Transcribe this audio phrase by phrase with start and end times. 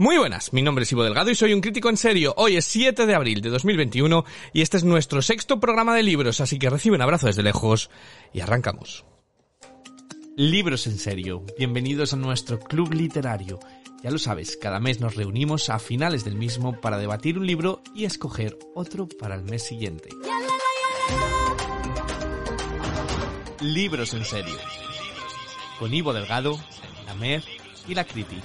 [0.00, 2.32] Muy buenas, mi nombre es Ivo Delgado y soy un crítico en serio.
[2.38, 6.40] Hoy es 7 de abril de 2021 y este es nuestro sexto programa de libros,
[6.40, 7.90] así que recibe un abrazo desde lejos
[8.32, 9.04] y arrancamos.
[10.38, 13.60] Libros en serio, bienvenidos a nuestro club literario.
[14.02, 17.82] Ya lo sabes, cada mes nos reunimos a finales del mismo para debatir un libro
[17.94, 20.08] y escoger otro para el mes siguiente.
[23.60, 24.56] Libros en serio.
[25.78, 26.58] Con Ivo Delgado,
[27.04, 27.44] la Mer
[27.86, 28.40] y la Criti.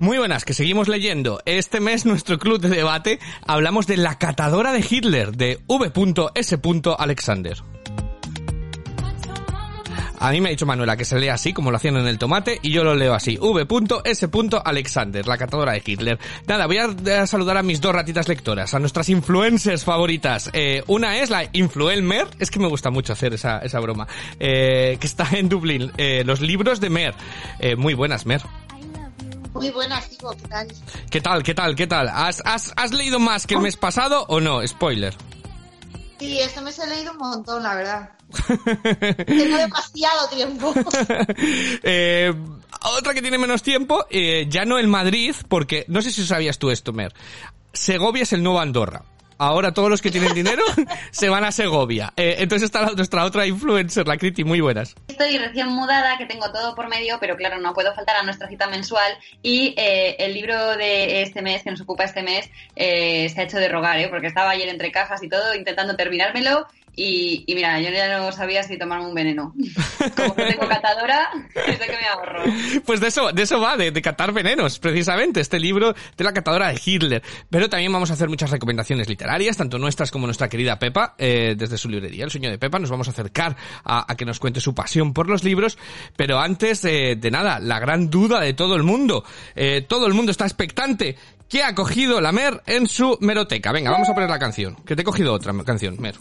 [0.00, 1.42] Muy buenas, que seguimos leyendo.
[1.44, 6.58] Este mes nuestro club de debate hablamos de La catadora de Hitler de V.S.
[6.98, 7.58] Alexander.
[10.18, 12.16] A mí me ha dicho Manuela que se lee así, como lo hacían en el
[12.16, 13.36] tomate, y yo lo leo así.
[13.38, 14.28] V.S.
[14.64, 16.18] Alexander, la catadora de Hitler.
[16.46, 20.48] Nada, voy a, saludar a mis dos ratitas lectoras, a nuestras influencers favoritas.
[20.54, 24.08] Eh, una es la Influelmer, es que me gusta mucho hacer esa, esa broma,
[24.38, 25.92] eh, que está en Dublín.
[25.98, 27.14] Eh, los libros de Mer.
[27.76, 28.40] muy buenas, Mer.
[29.54, 30.68] Muy buenas, Ivo, ¿qué tal?
[31.10, 32.08] ¿Qué tal, qué tal, qué tal?
[32.08, 34.66] ¿Has, has, has leído más que el mes pasado o no?
[34.66, 35.14] Spoiler.
[36.18, 38.10] Sí, este mes he leído un montón, la verdad.
[39.26, 40.74] Tengo demasiado tiempo.
[41.82, 42.32] eh,
[42.82, 46.58] otra que tiene menos tiempo, eh, ya no el Madrid, porque no sé si sabías
[46.58, 47.12] tú esto, Mer.
[47.72, 49.02] Segovia es el nuevo Andorra
[49.40, 50.62] ahora todos los que tienen dinero
[51.10, 52.12] se van a Segovia.
[52.16, 54.94] Eh, entonces está nuestra otra influencer, la Criti, muy buenas.
[55.08, 58.48] Estoy recién mudada, que tengo todo por medio, pero claro, no puedo faltar a nuestra
[58.48, 63.28] cita mensual y eh, el libro de este mes, que nos ocupa este mes, eh,
[63.30, 64.08] se ha hecho de rogar, ¿eh?
[64.08, 68.62] porque estaba ayer entre cajas y todo intentando terminármelo y, mira, yo ya no sabía
[68.62, 69.54] si tomarme un veneno.
[70.16, 71.30] Como que tengo catadora,
[71.66, 72.42] es de que me ahorro.
[72.84, 76.68] Pues de eso, de eso va, de, catar venenos, precisamente, este libro de la catadora
[76.68, 77.22] de Hitler.
[77.48, 81.54] Pero también vamos a hacer muchas recomendaciones literarias, tanto nuestras como nuestra querida Pepa, eh,
[81.56, 82.78] desde su librería, El sueño de Pepa.
[82.78, 85.78] Nos vamos a acercar a, que nos cuente su pasión por los libros.
[86.16, 89.24] Pero antes de nada, la gran duda de todo el mundo.
[89.54, 91.16] Eh, todo el mundo está expectante.
[91.48, 93.72] ¿Qué ha cogido la Mer en su meroteca?
[93.72, 94.76] Venga, vamos a poner la canción.
[94.86, 96.14] Que te he cogido otra canción, Mer.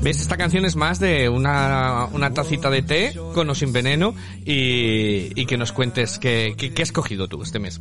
[0.00, 0.20] ¿Ves?
[0.20, 4.14] Esta canción es más de una, tacita de té con o sin veneno
[4.44, 7.80] y, que nos cuentes qué, qué, has cogido tú este mes.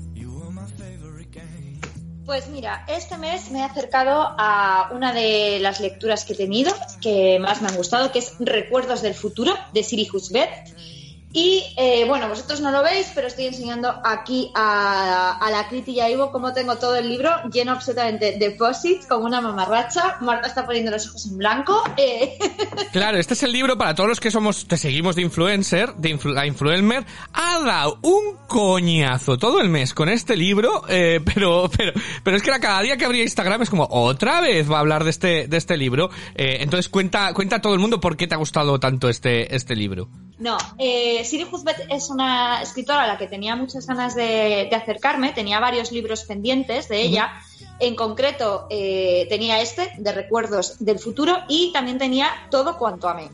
[2.25, 6.73] Pues mira, este mes me he acercado a una de las lecturas que he tenido,
[7.01, 10.92] que más me han gustado, que es Recuerdos del Futuro, de Siri Husbeth
[11.35, 15.99] y eh, bueno, vosotros no lo veis, pero estoy enseñando aquí a, la Criti y
[15.99, 20.17] a Ivo cómo tengo todo el libro lleno absolutamente de posits, como una mamarracha.
[20.21, 21.83] Marta está poniendo los ojos en blanco.
[21.97, 22.37] Eh.
[22.91, 26.19] Claro, este es el libro para todos los que somos, te seguimos de influencer, de
[26.25, 27.05] la influencer.
[27.33, 31.91] Ha dado un coñazo todo el mes con este libro, eh, pero, pero,
[32.23, 35.03] pero es que cada día que abría Instagram es como, otra vez va a hablar
[35.03, 36.11] de este, de este libro.
[36.35, 39.75] entonces cuenta, cuenta a todo el mundo por qué te ha gustado tanto este, este
[39.75, 40.07] libro.
[40.39, 45.31] No, eh, Siri Huzbet es una escritora a la que tenía muchas ganas de, acercarme,
[45.31, 47.31] tenía varios libros pendientes de ella.
[47.79, 53.29] En concreto, eh, tenía este, de Recuerdos del Futuro, y también tenía Todo cuanto amé.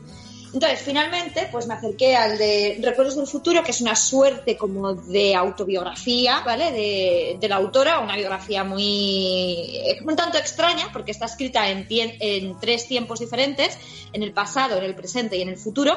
[0.52, 4.94] Entonces, finalmente, pues me acerqué al de Recuerdos del Futuro, que es una suerte como
[4.94, 7.38] de autobiografía, ¿vale?
[7.40, 12.88] De, la autora, una biografía muy un tanto extraña, porque está escrita en, en tres
[12.88, 13.78] tiempos diferentes,
[14.12, 15.96] en el pasado, en el presente y en el futuro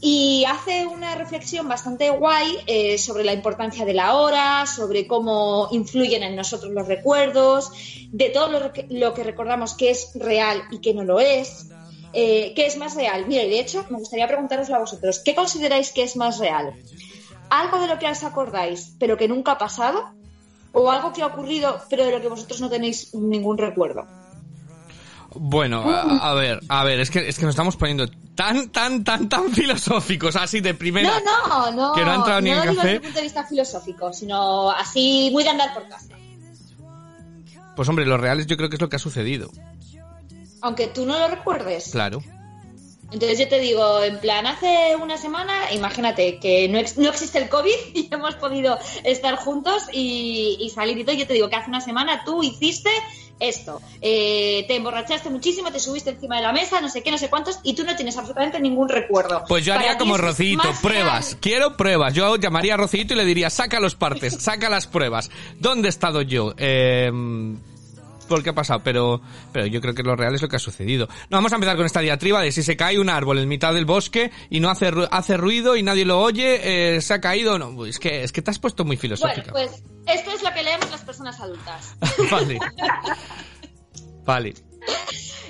[0.00, 5.68] y hace una reflexión bastante guay eh, sobre la importancia de la hora, sobre cómo
[5.72, 7.70] influyen en nosotros los recuerdos,
[8.10, 8.72] de todo lo
[9.14, 11.68] que, recordamos que es real y que no lo es.
[12.14, 13.26] Eh, ¿Qué es más real?
[13.28, 16.72] Mira, y de hecho me gustaría preguntaros a vosotros, ¿qué consideráis que es más real?
[17.50, 20.12] ¿Algo de lo que os acordáis pero que nunca ha pasado?
[20.72, 24.06] ¿O algo que ha ocurrido pero de lo que vosotros no tenéis ningún recuerdo?
[25.34, 29.28] Bueno, a, ver, a ver, es que, es que nos estamos poniendo tan, tan, tan,
[29.28, 31.20] tan filosóficos, así de primera.
[31.20, 31.92] No, no, no.
[31.94, 34.70] Que no ha entrado ni no en digo desde el punto de vista filosófico, sino
[34.70, 36.14] así muy de andar por casa.
[37.76, 39.50] Pues hombre, lo real yo creo que es lo que ha sucedido.
[40.62, 41.90] Aunque tú no lo recuerdes.
[41.92, 42.22] Claro.
[43.12, 47.48] Entonces yo te digo, en plan, hace una semana, imagínate que no, no existe el
[47.48, 51.16] COVID y hemos podido estar juntos y, y salir y todo.
[51.16, 52.90] Yo te digo que hace una semana tú hiciste
[53.40, 53.80] esto.
[54.00, 57.28] Eh, te emborrachaste muchísimo, te subiste encima de la mesa, no sé qué, no sé
[57.28, 59.44] cuántos, y tú no tienes absolutamente ningún recuerdo.
[59.48, 61.36] Pues yo haría como Rocito, pruebas.
[61.40, 62.14] Quiero pruebas.
[62.14, 65.30] Yo llamaría a Rocito y le diría, saca los partes, saca las pruebas.
[65.58, 66.54] ¿Dónde he estado yo?
[66.56, 67.10] Eh,
[68.30, 69.20] por qué ha pasado, pero,
[69.52, 71.08] pero yo creo que lo real es lo que ha sucedido.
[71.28, 73.74] No, vamos a empezar con esta diatriba de si se cae un árbol en mitad
[73.74, 77.58] del bosque y no hace, hace ruido y nadie lo oye, eh, se ha caído,
[77.58, 79.50] no, es que, es que te has puesto muy filosófica.
[79.50, 81.96] Bueno, pues esto es lo que leemos las personas adultas.
[82.30, 82.58] vale.
[84.24, 84.54] vale.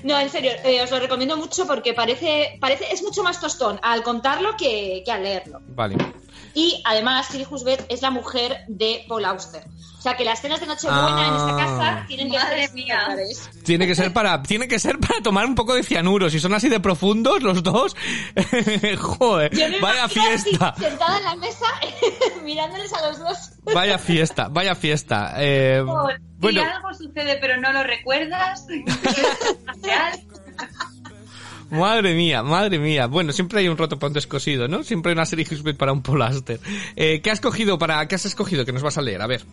[0.02, 3.78] No, en serio, eh, os lo recomiendo mucho porque parece, parece, es mucho más tostón
[3.82, 5.60] al contarlo que, que al leerlo.
[5.68, 5.96] Vale.
[6.54, 9.62] Y además, Siri Husbeth es la mujer de Paul Auster.
[9.98, 12.04] O sea que las cenas de Nochebuena en esta casa Ah.
[12.08, 13.08] tienen que Madre ser mía.
[13.64, 16.30] Tiene que ser para, tiene que ser para tomar un poco de cianuro.
[16.30, 17.94] Si son así de profundos los dos,
[18.98, 20.74] joder, Yo me vaya fiesta.
[20.78, 21.66] sentada en la mesa
[22.44, 23.50] mirándoles a los dos.
[23.74, 25.34] Vaya fiesta, vaya fiesta.
[25.36, 28.66] Eh, Si bueno, algo sucede pero no lo recuerdas.
[31.70, 33.06] madre mía, madre mía.
[33.06, 34.82] Bueno, siempre hay un roto para un descosido, ¿no?
[34.82, 36.60] Siempre hay una serie Husband para un polaster.
[36.96, 39.22] Eh, ¿Qué has cogido para, qué has escogido que nos vas a leer?
[39.22, 39.44] A ver.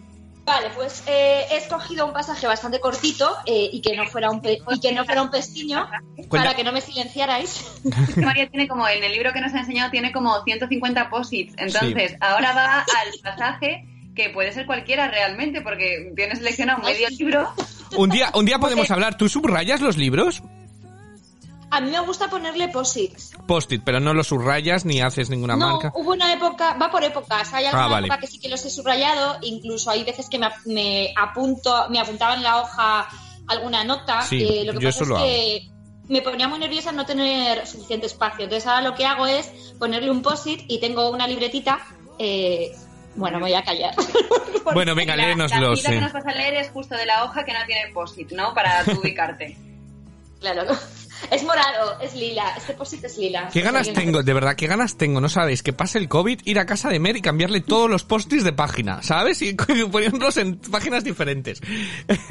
[0.45, 4.41] Vale, pues eh, he escogido un pasaje bastante cortito eh, y que no fuera un
[4.41, 5.89] pe- y que no fuera un pestiño
[6.29, 7.65] para que no me silenciarais.
[8.07, 11.09] Es que María tiene como, en el libro que nos ha enseñado, tiene como 150
[11.09, 11.53] posits.
[11.57, 13.85] Entonces, ahora va al pasaje
[14.15, 17.51] que puede ser cualquiera realmente, porque tienes seleccionado medio libro.
[17.97, 19.17] Un día, un día podemos hablar.
[19.17, 20.41] ¿Tú subrayas los libros?
[21.69, 23.33] A mí me gusta ponerle posits.
[23.45, 25.91] Post-it, pero no los subrayas ni haces ninguna No, marca.
[25.95, 27.53] hubo una época, va por épocas.
[27.53, 28.07] Hay alguna Ah, vale.
[28.07, 31.99] época que sí que los he subrayado, incluso hay veces que me, me apunto, me
[31.99, 33.07] apuntaba en la hoja
[33.47, 34.21] alguna nota.
[34.21, 35.61] Sí, eh, lo que yo pasa eso es lo que
[36.07, 38.45] me ponía muy nerviosa no tener suficiente espacio.
[38.45, 39.47] Entonces ahora lo que hago es
[39.77, 41.79] ponerle un post-it y tengo una libretita.
[42.17, 42.71] eh,
[43.15, 43.93] bueno, me voy a callar.
[44.73, 45.47] Bueno, venga, La, la
[45.77, 48.31] cita que nos vas a leer es justo de la hoja que no tiene posit,
[48.33, 48.53] ¿no?
[48.53, 49.57] Para ubicarte.
[50.41, 50.63] claro.
[51.31, 52.53] Es morado, es lila.
[52.57, 53.49] Este post-it es lila.
[53.51, 54.23] ¿Qué ganas tengo?
[54.23, 55.21] De verdad, ¿qué ganas tengo?
[55.21, 58.03] No sabéis, que pase el COVID, ir a casa de Mer y cambiarle todos los
[58.03, 59.41] post-its de página, ¿sabes?
[59.41, 59.53] Y
[59.91, 61.61] ponerlos en páginas diferentes.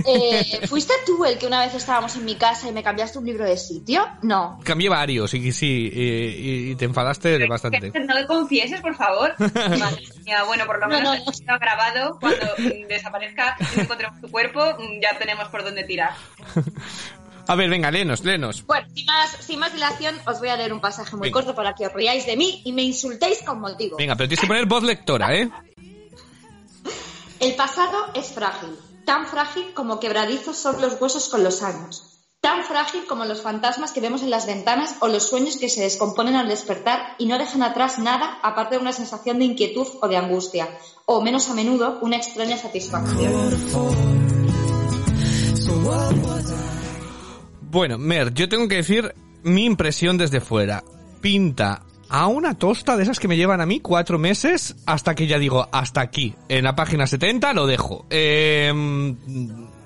[0.07, 3.27] Eh, ¿Fuiste tú el que una vez estábamos en mi casa y me cambiaste un
[3.27, 4.07] libro de sitio?
[4.23, 4.61] No.
[4.65, 7.93] Cambié varios y sí, y, y te enfadaste de bastante.
[7.93, 9.35] Que No lo confieses, por favor.
[9.39, 11.31] Madre mía, bueno, por lo No, menos no, no.
[11.31, 12.19] está grabado.
[12.21, 16.15] Cuando mm, desaparezca y encontremos tu cuerpo, mm, ya tenemos por dónde tirar.
[17.49, 18.67] A ver, venga, léenos, léenos.
[18.67, 21.35] Bueno, sin más, sin más dilación, os voy a leer un pasaje muy Venga.
[21.35, 23.97] corto para que os riáis de mí y me insultéis con motivo.
[23.97, 25.49] Venga, pero tienes que poner voz lectora, ¿eh?
[27.39, 28.71] El pasado es frágil,
[29.05, 33.93] tan frágil como quebradizos son los huesos con los años, tan frágil como los fantasmas
[33.93, 37.39] que vemos en las ventanas o los sueños que se descomponen al despertar y no
[37.39, 40.69] dejan atrás nada aparte de una sensación de inquietud o de angustia,
[41.05, 43.33] o menos a menudo una extraña satisfacción.
[47.77, 50.83] Bueno, Mer, yo tengo que decir mi impresión desde fuera.
[51.21, 55.27] Pinta a una tosta de esas que me llevan a mí cuatro meses hasta que
[55.27, 56.35] ya digo, hasta aquí.
[56.49, 58.07] En la página 70 lo dejo.
[58.09, 58.73] Eh,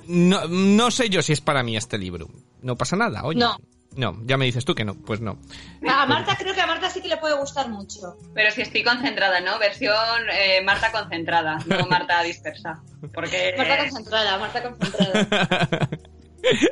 [0.06, 2.28] no, no sé yo si es para mí este libro.
[2.62, 3.40] No pasa nada, oye.
[3.40, 3.56] No.
[3.96, 5.37] No, ya me dices tú que no, pues no.
[5.84, 8.16] A Marta creo que a Marta sí que le puede gustar mucho.
[8.32, 9.58] Pero si estoy concentrada, ¿no?
[9.58, 9.96] Versión
[10.32, 12.81] eh, Marta concentrada, no Marta dispersa.
[13.12, 15.88] Porque Marta concentrada, Marta concentrada.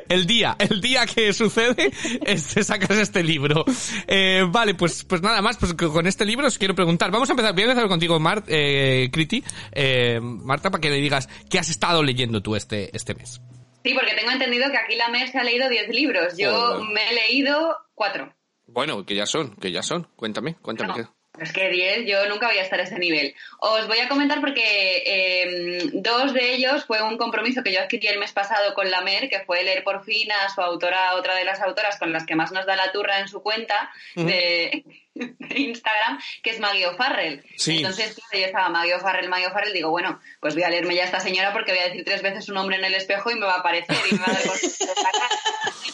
[0.09, 1.91] el día, el día que sucede,
[2.25, 3.65] es, te sacas este libro.
[4.07, 7.11] Eh, vale, pues, pues nada más, pues con este libro os quiero preguntar.
[7.11, 10.97] Vamos a empezar, voy a empezar contigo, Mart, eh, Criti, eh, Marta, para que le
[10.97, 13.41] digas qué has estado leyendo tú este, este mes.
[13.83, 16.37] Sí, porque tengo entendido que aquí la Mer se ha leído 10 libros.
[16.37, 18.33] Yo me he leído 4.
[18.67, 20.07] Bueno, que ya son, que ya son.
[20.15, 20.93] Cuéntame, cuéntame.
[21.01, 23.35] No, es que 10, yo nunca voy a estar a ese nivel.
[23.59, 28.07] Os voy a comentar porque eh, dos de ellos fue un compromiso que yo adquirí
[28.07, 31.35] el mes pasado con la Mer, que fue leer por fin a su autora, otra
[31.35, 34.83] de las autoras con las que más nos da la turra en su cuenta de,
[35.13, 37.43] de Instagram, que es Maggie O'Farrell.
[37.57, 37.77] Sí.
[37.77, 41.05] Entonces, yo estaba Maggie O'Farrell, Maggie O'Farrell, digo, bueno, pues voy a leerme ya a
[41.05, 43.45] esta señora porque voy a decir tres veces su nombre en el espejo y me
[43.45, 44.43] va a aparecer y me va a dar
[45.11, 45.29] cara.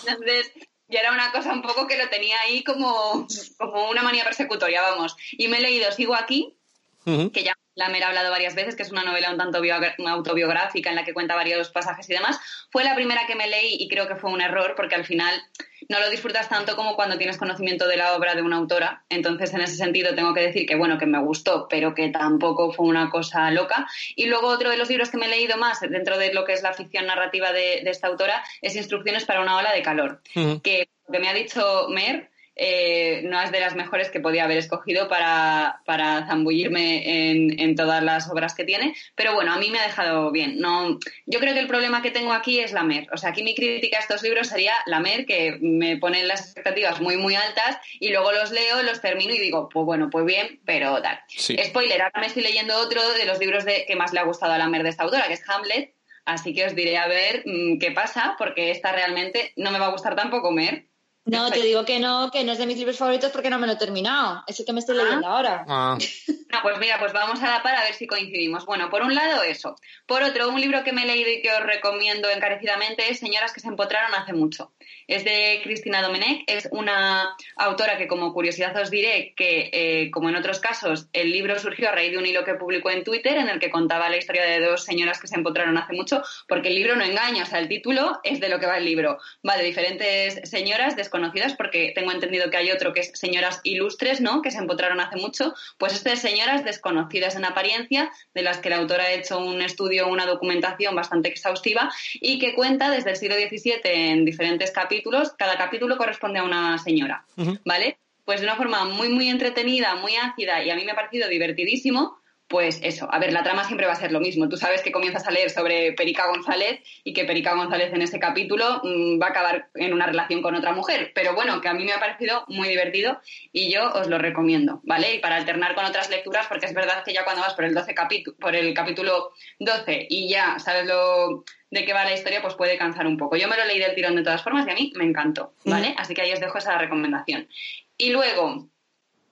[0.08, 0.52] Entonces,
[0.88, 3.28] ya era una cosa un poco que lo tenía ahí como,
[3.58, 5.16] como una manía persecutoria, vamos.
[5.32, 6.58] Y me he leído Sigo aquí,
[7.06, 9.62] que ya la me ha hablado varias veces, que es una novela un tanto
[10.08, 12.40] autobiográfica en la que cuenta varios pasajes y demás.
[12.72, 15.42] Fue la primera que me leí y creo que fue un error porque al final
[15.90, 19.04] no lo disfrutas tanto como cuando tienes conocimiento de la obra de una autora.
[19.10, 22.72] Entonces, en ese sentido, tengo que decir que, bueno, que me gustó, pero que tampoco
[22.72, 23.88] fue una cosa loca.
[24.16, 26.54] Y luego otro de los libros que me he leído más dentro de lo que
[26.54, 30.22] es la ficción narrativa de, de esta autora es Instrucciones para una ola de calor
[30.64, 34.46] que lo que me ha dicho Mer eh, no es de las mejores que podía
[34.46, 39.58] haber escogido para, para zambullirme en, en todas las obras que tiene, pero bueno, a
[39.58, 40.60] mí me ha dejado bien.
[40.60, 43.08] No, yo creo que el problema que tengo aquí es la Mer.
[43.12, 46.42] O sea, aquí mi crítica a estos libros sería la Mer, que me pone las
[46.42, 50.26] expectativas muy, muy altas y luego los leo, los termino y digo, pues bueno, pues
[50.26, 51.20] bien, pero tal.
[51.28, 51.58] Sí.
[51.64, 54.54] Spoiler, ahora me estoy leyendo otro de los libros de, que más le ha gustado
[54.54, 55.96] a la Mer de esta autora, que es Hamlet,
[56.26, 59.88] Así que os diré a ver mm, qué pasa, porque esta realmente no me va
[59.88, 60.88] a gustar tanto comer.
[61.26, 63.66] No, te digo que no, que no es de mis libros favoritos porque no me
[63.66, 64.44] lo he terminado.
[64.46, 65.66] Es el que me estoy leyendo ahora.
[65.68, 65.98] Ah.
[65.98, 68.66] No, pues mira, pues vamos a la par a ver si coincidimos.
[68.66, 69.76] Bueno, por un lado eso.
[70.06, 73.54] Por otro, un libro que me he leído y que os recomiendo encarecidamente es Señoras
[73.54, 74.74] que se empotraron hace mucho.
[75.08, 80.30] Es de Cristina Domenech, es una autora que como curiosidad os diré que, eh, como
[80.30, 83.38] en otros casos, el libro surgió a raíz de un hilo que publicó en Twitter
[83.38, 86.70] en el que contaba la historia de dos señoras que se empotraron hace mucho, porque
[86.70, 89.20] el libro no engaña, o sea, el título es de lo que va el libro.
[89.48, 94.22] Va de diferentes señoras desconocidas, porque tengo entendido que hay otro que es señoras ilustres,
[94.22, 94.42] ¿no?
[94.42, 95.54] Que se empotraron hace mucho.
[95.78, 99.62] Pues este es señoras desconocidas en apariencia, de las que la autora ha hecho un
[99.62, 104.95] estudio, una documentación bastante exhaustiva y que cuenta desde el siglo XVII en diferentes capítulos.
[105.38, 107.26] Cada capítulo corresponde a una señora,
[107.66, 108.00] ¿vale?
[108.24, 111.30] Pues de una forma muy, muy entretenida, muy ácida y a mí me ha parecido
[111.30, 114.48] divertidísimo pues eso, a ver, la trama siempre va a ser lo mismo.
[114.48, 118.20] Tú sabes que comienzas a leer sobre Perica González y que Perica González en ese
[118.20, 121.12] capítulo mm, va a acabar en una relación con otra mujer.
[121.16, 123.20] Pero bueno, que a mí me ha parecido muy divertido
[123.52, 125.16] y yo os lo recomiendo, ¿vale?
[125.16, 127.74] Y para alternar con otras lecturas, porque es verdad que ya cuando vas por el,
[127.74, 127.96] 12
[128.40, 132.78] por el capítulo 12 y ya sabes lo de qué va la historia, pues puede
[132.78, 133.38] cansar un poco.
[133.38, 135.96] Yo me lo leí del tirón de todas formas y a mí me encantó, ¿vale?
[135.98, 137.50] Así que ahí os dejo esa recomendación.
[137.98, 138.70] Y luego,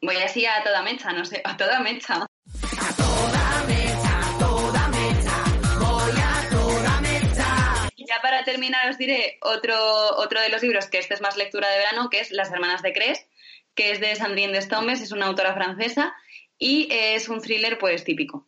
[0.01, 2.25] voy así a toda mecha, no sé, a toda mecha.
[8.13, 9.75] Ya para terminar os diré otro,
[10.17, 12.83] otro de los libros que este es más lectura de verano, que es Las Hermanas
[12.83, 13.25] de Cres,
[13.73, 16.13] que es de Sandrine Destombes, es una autora francesa
[16.59, 18.47] y es un thriller pues típico.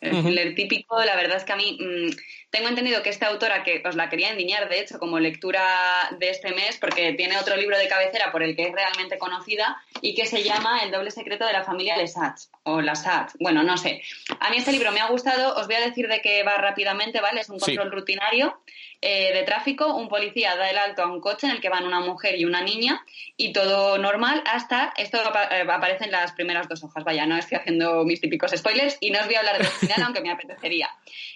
[0.00, 2.10] El thriller típico, la verdad es que a mí mm,
[2.50, 6.30] tengo entendido que esta autora, que os la quería endiñar, de hecho, como lectura de
[6.30, 10.14] este mes, porque tiene otro libro de cabecera por el que es realmente conocida y
[10.14, 14.02] que se llama El doble secreto de la familia Lesage, o Lasat, bueno, no sé.
[14.38, 17.20] A mí este libro me ha gustado, os voy a decir de qué va rápidamente,
[17.20, 17.40] ¿vale?
[17.40, 18.60] Es un control rutinario
[19.00, 21.86] eh, de tráfico, un policía da el alto a un coche en el que van
[21.86, 23.04] una mujer y una niña
[23.36, 27.58] y todo normal hasta, esto eh, aparece en las primeras dos hojas, vaya, no estoy
[27.58, 30.90] haciendo mis típicos spoilers y no os voy a hablar del final, aunque me apetecería.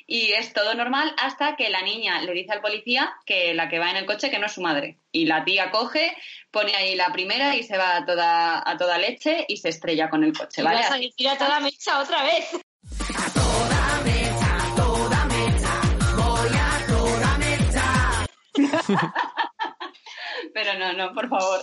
[0.08, 3.78] Y es todo normal hasta que la niña le dice al policía que la que
[3.78, 4.98] va en el coche que no es su madre.
[5.12, 6.16] Y la tía coge,
[6.50, 10.10] pone ahí la primera y se va a toda, a toda leche y se estrella
[10.10, 10.80] con el coche, ¿vale?
[11.16, 12.50] Y a toda mecha otra vez.
[20.54, 21.60] Pero no, no, por favor.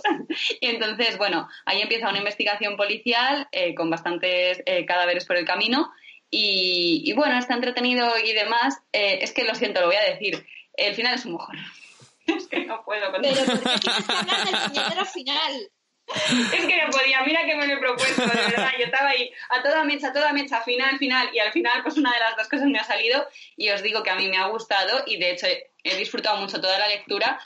[0.62, 5.46] Y entonces, bueno, ahí empieza una investigación policial eh, con bastantes eh, cadáveres por el
[5.46, 5.92] camino.
[6.32, 8.78] Y, bueno, está entretenido y demás.
[8.94, 10.46] Eh, es que lo siento, lo voy a decir.
[10.74, 11.58] El final es un mojón.
[12.30, 15.72] Es que no puedo con Pero ¿por qué tienes que hablar del final?
[16.54, 18.72] Es que no podía, mira que me lo he propuesto, de verdad.
[18.78, 21.30] Yo estaba ahí a toda mecha, a toda mecha, final, final.
[21.34, 23.28] Y al final, pues una de las dos cosas me ha salido.
[23.56, 25.48] Y os digo que a mí me ha gustado y de hecho
[25.84, 27.40] he disfrutado mucho toda la lectura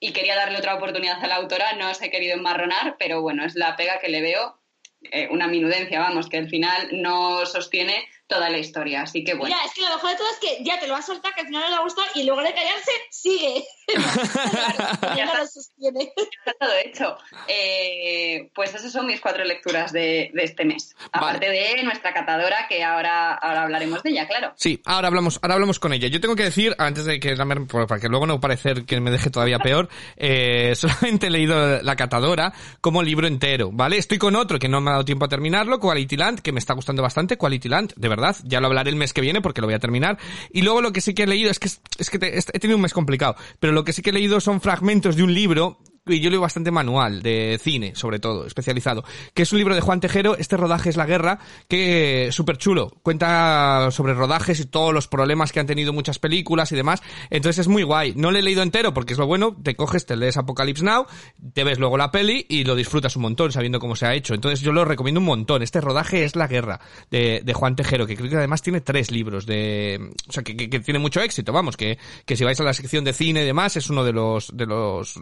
[0.00, 1.74] y quería darle otra oportunidad a la autora.
[1.74, 4.58] No os he querido enmarronar, pero bueno, es la pega que le veo.
[5.02, 9.02] Eh, una minudencia, vamos, que al final no sostiene toda la historia.
[9.02, 9.54] Así que bueno.
[9.54, 11.34] Mira, es que lo mejor de todo es que ya te lo va a soltar,
[11.34, 13.64] que al final no le va a gustar y luego de callarse, sigue.
[15.16, 16.12] ya no lo sostiene.
[16.16, 17.16] está todo hecho.
[17.48, 20.94] Eh, pues esas son mis cuatro lecturas de, este mes.
[21.10, 24.52] Aparte de nuestra catadora, que ahora, ahora hablaremos de ella, claro.
[24.56, 26.08] Sí, ahora hablamos, ahora hablamos con ella.
[26.08, 29.30] Yo tengo que decir, antes de que para que luego no parecer que me deje
[29.30, 33.96] todavía peor, eh, solamente he leído la catadora como libro entero, ¿vale?
[33.96, 36.58] Estoy con otro que no me ha dado tiempo a terminarlo, Quality Land, que me
[36.58, 38.36] está gustando bastante, Quality Land, de verdad verdad.
[38.44, 40.18] Ya lo hablaré el mes que viene porque lo voy a terminar.
[40.52, 42.82] Y luego lo que sí que he leído es que, es que he tenido un
[42.82, 45.78] mes complicado, pero lo que sí que he leído son fragmentos de un libro
[46.16, 50.00] yo leo bastante manual, de cine, sobre todo, especializado, que es un libro de Juan
[50.00, 51.38] Tejero, este rodaje es la guerra,
[51.68, 56.72] que súper chulo, cuenta sobre rodajes y todos los problemas que han tenido muchas películas
[56.72, 59.56] y demás, entonces es muy guay, no lo he leído entero porque es lo bueno,
[59.62, 61.06] te coges, te lees Apocalypse Now,
[61.52, 64.34] te ves luego la peli y lo disfrutas un montón sabiendo cómo se ha hecho,
[64.34, 68.06] entonces yo lo recomiendo un montón, este rodaje es la guerra de, de Juan Tejero,
[68.06, 71.52] que creo que además tiene tres libros de, o sea, que, que, tiene mucho éxito,
[71.52, 74.12] vamos, que, que si vais a la sección de cine y demás es uno de
[74.12, 75.16] los, de los...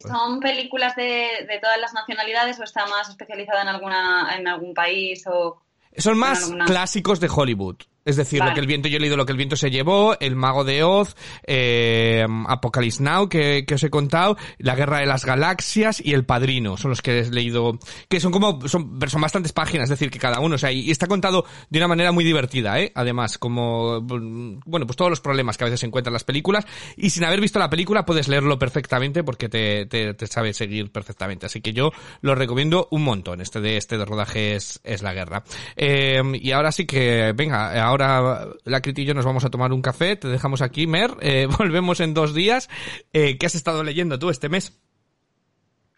[0.00, 4.74] ¿Son películas de, de, todas las nacionalidades o está más especializada en alguna en algún
[4.74, 5.62] país o
[5.96, 7.76] son más clásicos de Hollywood?
[8.06, 10.16] Es decir, lo que el viento, yo he leído lo que el viento se llevó,
[10.20, 15.06] El mago de Oz, eh, Apocalypse Now, que, que, os he contado, La guerra de
[15.06, 19.20] las galaxias y El padrino, son los que he leído, que son como, son, son
[19.20, 22.12] bastantes páginas, es decir, que cada uno, o sea, y está contado de una manera
[22.12, 26.12] muy divertida, eh, además, como, bueno, pues todos los problemas que a veces se encuentran
[26.12, 26.64] en las películas,
[26.96, 30.92] y sin haber visto la película puedes leerlo perfectamente porque te, te, te sabe seguir
[30.92, 35.02] perfectamente, así que yo lo recomiendo un montón, este de, este de rodaje es, es
[35.02, 35.42] la guerra.
[35.74, 39.50] Eh, y ahora sí que, venga, ahora ahora la Crit y yo nos vamos a
[39.50, 42.68] tomar un café, te dejamos aquí, Mer, eh, volvemos en dos días.
[43.12, 44.78] Eh, ¿Qué has estado leyendo tú este mes?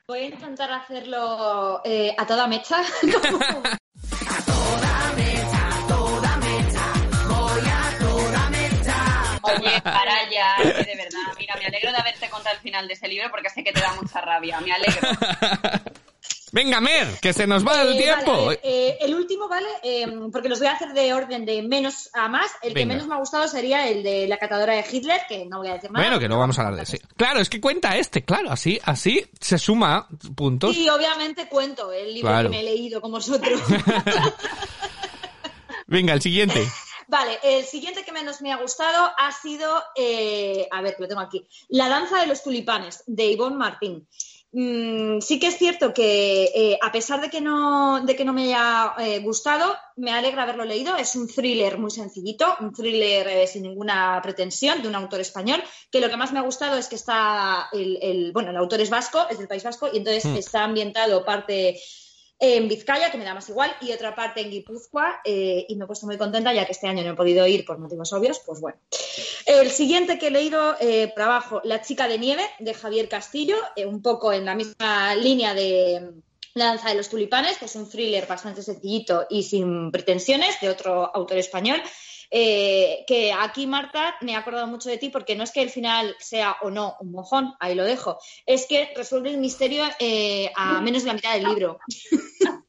[0.06, 2.82] Voy a intentar hacerlo eh, a toda mecha.
[9.42, 11.34] Oye, para ya, que de verdad.
[11.38, 13.80] Mira, me alegro de haberte contado el final de ese libro porque sé que te
[13.80, 14.60] da mucha rabia.
[14.60, 15.08] Me alegro.
[16.52, 18.46] Venga, Mer, que se nos va el Eh, tiempo.
[18.46, 19.66] vale, eh, el último, ¿vale?
[19.82, 22.50] Eh, porque los voy a hacer de orden de menos a más.
[22.62, 25.58] El que menos me ha gustado sería el de la catadora de Hitler, que no
[25.58, 26.04] voy a decir nada.
[26.06, 26.98] bueno, que no vamos a hablar de sí.
[27.16, 30.76] Claro, es que cuenta este, claro, así, así se suma puntos.
[30.76, 32.50] Y obviamente cuento el libro Claro.
[32.50, 33.60] que me he leído con vosotros.
[35.86, 36.66] Venga, el siguiente.
[37.10, 41.08] Vale, el siguiente que menos me ha gustado ha sido, eh, a ver, que lo
[41.08, 44.06] tengo aquí, La danza de los tulipanes, de Ivonne Martín.
[44.50, 48.32] Mm, sí que es cierto que eh, a pesar de que no, de que no
[48.32, 50.96] me haya eh, gustado, me alegra haberlo leído.
[50.96, 55.62] Es un thriller muy sencillito, un thriller eh, sin ninguna pretensión de un autor español,
[55.90, 58.80] que lo que más me ha gustado es que está, el, el- bueno, el autor
[58.80, 60.36] es vasco, es del País Vasco, y entonces Mm.
[60.36, 61.78] está ambientado parte
[62.40, 65.84] en Vizcaya, que me da más igual, y otra parte en Guipúzcoa, eh, y me
[65.84, 68.40] he puesto muy contenta ya que este año no he podido ir por motivos obvios,
[68.46, 68.78] pues bueno.
[69.46, 73.86] El siguiente que he leído eh, abajo, La chica de nieve, de Javier Castillo, eh,
[73.86, 76.22] un poco en la misma línea de mm,
[76.54, 80.68] La danza de los tulipanes, que es un thriller bastante sencillito y sin pretensiones, de
[80.68, 81.82] otro autor español.
[82.30, 85.70] Eh, que aquí, Marta, me he acordado mucho de ti porque no es que el
[85.70, 90.50] final sea o no un mojón, ahí lo dejo, es que resuelve el misterio eh,
[90.54, 91.78] a menos de la mitad del libro.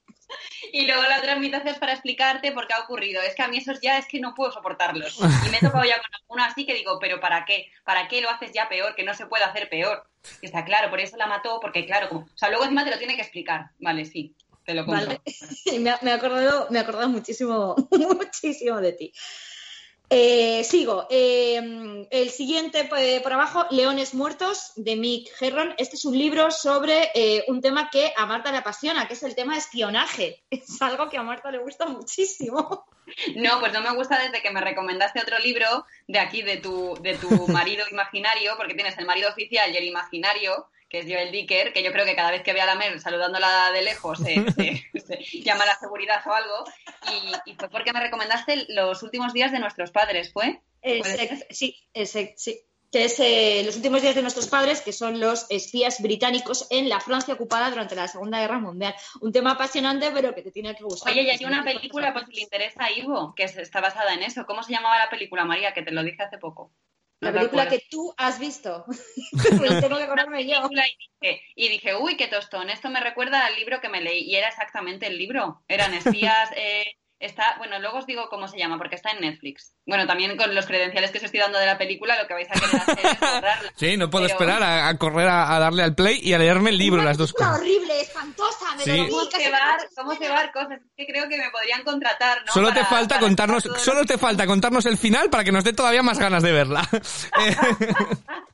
[0.72, 3.22] Y luego la otra mitad es para explicarte por qué ha ocurrido.
[3.22, 5.18] Es que a mí esos ya es que no puedo soportarlos.
[5.48, 7.72] Y me he tocado ya con alguno así que digo, pero ¿para qué?
[7.84, 8.96] ¿Para qué lo haces ya peor?
[8.96, 10.08] Que no se puede hacer peor.
[10.42, 12.22] Y está claro, por eso la mató, porque claro, como...
[12.22, 13.72] o sea, luego encima te lo tiene que explicar.
[13.80, 14.36] Vale, sí,
[14.70, 15.08] te lo compro.
[15.08, 15.22] Vale.
[15.80, 19.14] me, he acordado, me he acordado muchísimo, muchísimo de ti.
[20.12, 21.08] Eh, sigo.
[21.10, 25.74] Eh, el siguiente pues, por abajo, Leones Muertos, de Mick Herron.
[25.80, 29.24] Este es un libro sobre eh, un tema que a Marta le apasiona, que es
[29.24, 30.44] el tema de espionaje.
[30.52, 32.86] Es algo que a Marta le gusta muchísimo.
[33.36, 36.96] No, pues no me gusta desde que me recomendaste otro libro de aquí, de tu,
[37.02, 41.32] de tu marido imaginario, porque tienes el marido oficial y el imaginario, que es Joel
[41.32, 44.18] Dicker, que yo creo que cada vez que ve a la Mer saludándola de lejos
[44.18, 44.34] se,
[44.94, 46.66] se- se llama a la seguridad o algo.
[47.46, 50.62] Y, y fue porque me recomendaste los últimos días de nuestros padres, ¿fue?
[51.50, 52.62] Sí, sí.
[52.92, 56.90] Que es eh, los últimos días de nuestros padres, que son los espías británicos en
[56.90, 58.96] la Francia ocupada durante la Segunda Guerra Mundial.
[59.22, 61.14] Un tema apasionante, pero que te tiene que gustar.
[61.14, 64.16] Oye, y hay una película, pues si le interesa a Ivo, que es- está basada
[64.16, 64.44] en eso.
[64.48, 65.72] ¿Cómo se llamaba la película, María?
[65.72, 66.72] Que te lo dije hace poco.
[67.22, 68.86] La No película que tú has visto.
[69.58, 70.70] Pues tengo que acordarme yo.
[70.72, 70.76] y
[71.22, 74.22] dije, y dije, uy, qué tostón, esto me recuerda al libro que me leí.
[74.22, 75.64] Y era exactamente el libro.
[75.68, 76.50] Eran espías.
[76.56, 79.74] eh, está, bueno, luego os digo cómo se llama, porque está en Netflix.
[79.86, 82.48] Bueno, también con los credenciales que os estoy dando de la película, lo que vais
[82.50, 83.74] a querer hacer es borrarla.
[83.76, 86.38] Sí, no puedo Pero- esperar a, a correr a, a darle al play y a
[86.38, 87.60] leerme el libro, Una las dos cosas.
[87.60, 88.76] horrible, espantosa.
[88.78, 88.98] Me Sí.
[88.98, 90.80] lo ¿Cómo cebar, cómo cebar cosas?
[90.82, 92.54] Es que creo que me podrían contratar, ¿no?
[92.54, 95.52] Solo te Para- falta para contarnos, solo lo- te falta contarnos el final para que
[95.52, 96.88] nos dé todavía más ganas de verla.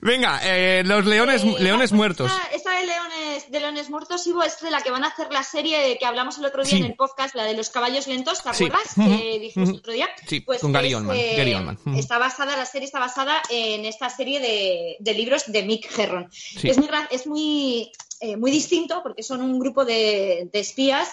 [0.00, 2.30] Venga, eh, los leones, Eh, leones muertos.
[2.30, 5.28] Esta, esta de leones, de leones muertos, Ivo, es de la que van a hacer
[5.32, 6.78] la serie que hablamos el otro día Sí.
[6.78, 8.94] en el podcast, la de los caballos lentos, ¿te acuerdas?
[8.94, 10.08] Que dijimos el otro día.
[10.26, 11.78] Sí, Pues con Gary es, Oldman, eh, Gary Oldman.
[11.96, 16.28] Está basada, la serie está basada en esta serie de, de libros de Mick Herron.
[16.32, 16.68] Sí.
[16.68, 21.08] Es muy, es muy, eh, muy distinto porque son un grupo de, de espías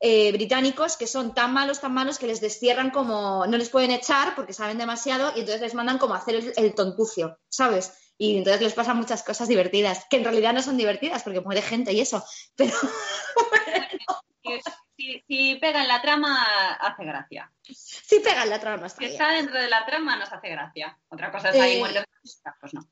[0.00, 3.90] eh, británicos que son tan malos, tan malos que les destierran como no les pueden
[3.90, 7.92] echar porque saben demasiado y entonces les mandan como a hacer el, el tontucio, ¿sabes?
[8.18, 11.60] Y entonces les pasan muchas cosas divertidas, que en realidad no son divertidas porque muere
[11.62, 12.24] gente y eso,
[12.56, 12.72] pero
[14.42, 14.60] Si,
[14.96, 17.52] si- si pega en la trama, hace gracia.
[17.62, 18.86] sí pegan la trama.
[18.86, 19.12] está Si bien.
[19.12, 20.98] está dentro de la trama, nos hace gracia.
[21.08, 22.04] Otra cosa es ahí Eh.
[22.60, 22.88] Pues no.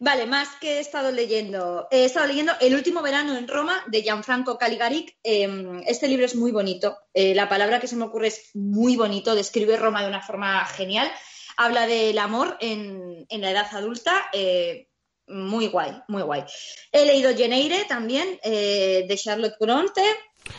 [0.00, 1.86] Vale, más que he estado leyendo.
[1.90, 5.06] He estado leyendo El último verano en Roma de Gianfranco Caligari.
[5.22, 5.48] Eh,
[5.86, 6.98] este libro es muy bonito.
[7.12, 9.34] Eh, la palabra que se me ocurre es muy bonito.
[9.34, 11.10] Describe Roma de una forma genial.
[11.56, 14.28] Habla del amor en, en la edad adulta.
[14.32, 14.88] eh,
[15.26, 16.44] muy guay, muy guay.
[16.92, 20.02] He leído Jane también, eh, de Charlotte Bronte.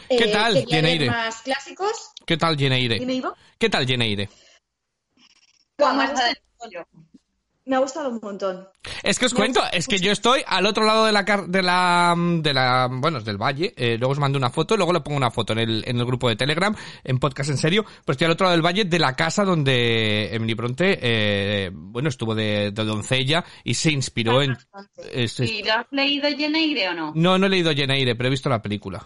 [0.09, 1.07] ¿Qué tal, Eyre?
[1.07, 2.11] más clásicos.
[2.25, 2.59] ¿Qué tal,
[3.13, 3.35] Ivo.
[3.59, 3.85] ¿Qué tal,
[5.77, 6.01] ¿Cómo
[7.65, 8.67] me, ha gustado, me un montón.
[9.03, 11.25] Es que os Me cuento, gusta es que yo estoy al otro lado de la
[11.25, 14.77] car- de la de la bueno, es del valle, eh, luego os mando una foto,
[14.77, 17.57] luego le pongo una foto en el en el grupo de Telegram, en podcast en
[17.57, 21.71] serio, pues estoy al otro lado del valle de la casa donde Emily Bronte eh,
[21.73, 24.57] bueno, estuvo de, de doncella y se inspiró en
[25.11, 27.11] es- es- ¿Y lo has leído Jeneire o no?
[27.15, 29.05] no no he leído Jeneire, pero he visto la película.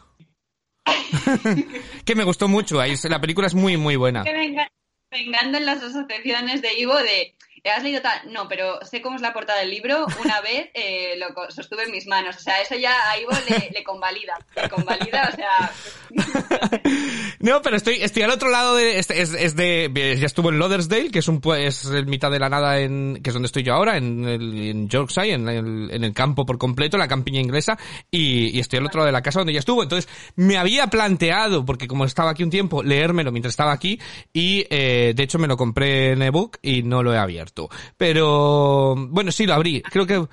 [2.06, 2.80] que me gustó mucho.
[2.80, 4.24] Ahí, la película es muy, muy buena.
[4.24, 4.70] Que venga,
[5.12, 8.32] vengando en las asociaciones de Ivo de ¿Has leído tal?
[8.32, 10.06] No, pero sé cómo es la portada del libro.
[10.24, 12.38] Una vez eh, lo sostuve en mis manos.
[12.38, 14.38] O sea, eso ya a Ivo le, le convalida.
[14.56, 15.72] Le convalida, o sea.
[17.40, 19.00] no, pero estoy, estoy al otro lado de.
[19.00, 20.18] Es, es, de.
[20.20, 23.30] Ya estuvo en Lodersdale, que es un es el mitad de la nada, en, que
[23.30, 26.58] es donde estoy yo ahora, en, el, en Yorkshire, en el, en el campo por
[26.58, 27.78] completo, la campiña inglesa.
[28.12, 29.84] Y, y estoy al otro lado de la casa donde ya estuvo.
[29.84, 34.00] Entonces, me había planteado, porque como estaba aquí un tiempo, leérmelo mientras estaba aquí.
[34.34, 37.70] Y eh, de hecho me lo compré en ebook y no lo he abierto.
[37.96, 39.82] Pero bueno, sí, lo abrí.
[39.82, 40.26] Creo que...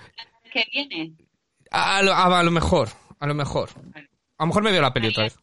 [0.52, 1.12] ¿Qué viene?
[1.70, 2.88] A lo, a, lo mejor,
[3.20, 3.70] a lo mejor.
[4.38, 5.36] A lo mejor me veo la peli otra vez.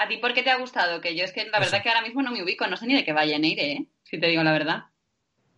[0.00, 1.02] ¿A ti por qué te ha gustado?
[1.02, 2.94] Que yo es que la verdad que ahora mismo no me ubico, no sé ni
[2.94, 3.86] de qué va Jane ¿eh?
[4.02, 4.84] Si te digo la verdad.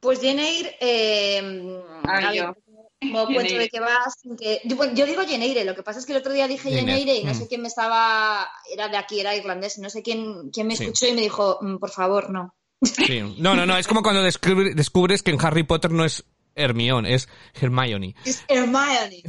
[0.01, 2.57] Pues Jane eh, ah, yo.
[3.01, 4.01] Como cuento de qué va,
[4.37, 4.61] que...
[4.65, 7.35] Yo, digo Jane lo que pasa es que el otro día dije Jane y no
[7.35, 7.47] sé mm.
[7.47, 11.13] quién me estaba, era de aquí, era irlandés, no sé quién, quién me escuchó y
[11.13, 12.53] me dijo, mm, por favor, no.
[12.83, 13.21] Sí.
[13.39, 16.25] No, no, no, es como cuando descubres que en Harry Potter no es
[16.55, 17.29] Hermione, es
[17.61, 18.15] Hermione.
[18.25, 19.23] Es Hermione.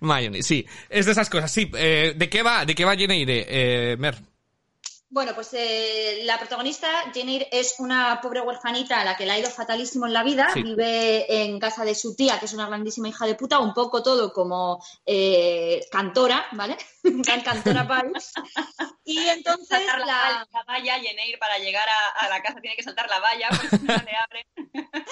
[0.00, 0.66] Hermione, sí.
[0.88, 1.70] Es de esas cosas, sí.
[1.76, 4.16] Eh, ¿De qué va, de qué va Jane eh, Mer?
[5.08, 9.38] Bueno, pues eh, la protagonista, Jane es una pobre huerfanita a la que le ha
[9.38, 10.48] ido fatalísimo en la vida.
[10.52, 14.02] Vive en casa de su tía, que es una grandísima hija de puta, un poco
[14.02, 16.76] todo como eh, cantora, ¿vale?
[17.44, 18.32] cantora país.
[19.04, 23.20] Y entonces saltar la, valla, Jane para llegar a, la casa tiene que saltar la
[23.20, 24.46] valla, pues no le abre.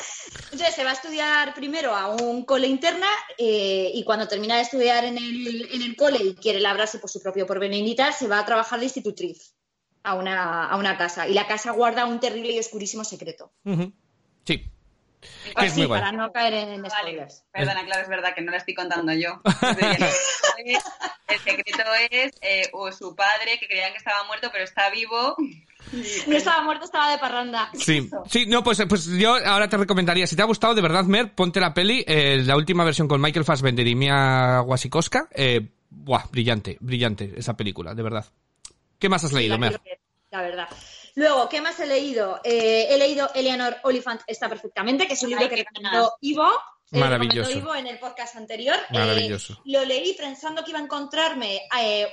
[0.50, 4.62] entonces se va a estudiar primero a un cole interna eh, y cuando termina de
[4.62, 8.12] estudiar en el, en el cole y quiere labrarse por su propio porvenir y tal,
[8.12, 9.54] se va a trabajar de institutriz
[10.04, 11.26] a una, a una casa.
[11.26, 13.50] Y la casa guarda un terrible y oscurísimo secreto.
[14.44, 14.70] Sí.
[15.60, 17.44] es muy para no caer en spoilers.
[17.52, 19.40] Perdona, claro, es verdad que no la estoy contando yo.
[21.28, 25.34] el secreto es eh, o su padre, que creían que estaba muerto, pero está vivo.
[26.26, 27.70] No estaba muerto, estaba de parranda.
[27.74, 31.04] Sí, sí, no, pues, pues yo ahora te recomendaría, si te ha gustado de verdad,
[31.04, 35.28] Mer, ponte la peli, eh, la última versión con Michael Fassbender y Mia Wasikowska.
[35.32, 38.24] Eh, buah, brillante, brillante esa película, de verdad.
[39.04, 39.78] ¿Qué más has leído, Mer?
[40.30, 40.66] La verdad.
[41.14, 42.40] Luego, ¿qué más he leído?
[42.42, 46.48] Eh, he leído Eleanor Oliphant está perfectamente, que es un libro que recomendó Ivo.
[46.94, 47.50] Eh, Maravilloso.
[47.50, 48.76] Ivo en el podcast anterior.
[48.76, 49.58] Eh, Maravilloso.
[49.64, 51.62] lo leí pensando que iba a encontrarme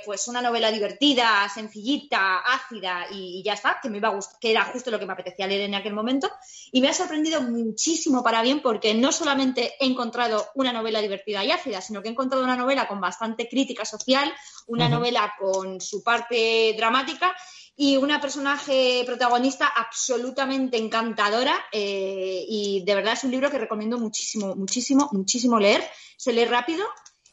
[0.04, 4.50] pues una novela divertida, sencillita, ácida y, ya está, que me iba a gustar, que
[4.50, 6.28] era justo lo que me apetecía leer en aquel momento.
[6.72, 11.44] Y me ha sorprendido muchísimo para bien porque no solamente he encontrado una novela divertida
[11.44, 14.32] y ácida, sino que he encontrado una novela con bastante crítica social,
[14.66, 17.36] una novela con su parte dramática
[17.76, 23.98] y una personaje protagonista absolutamente encantadora eh, y de verdad es un libro que recomiendo
[23.98, 25.82] muchísimo, muchísimo, muchísimo leer.
[26.16, 26.84] Se lee rápido,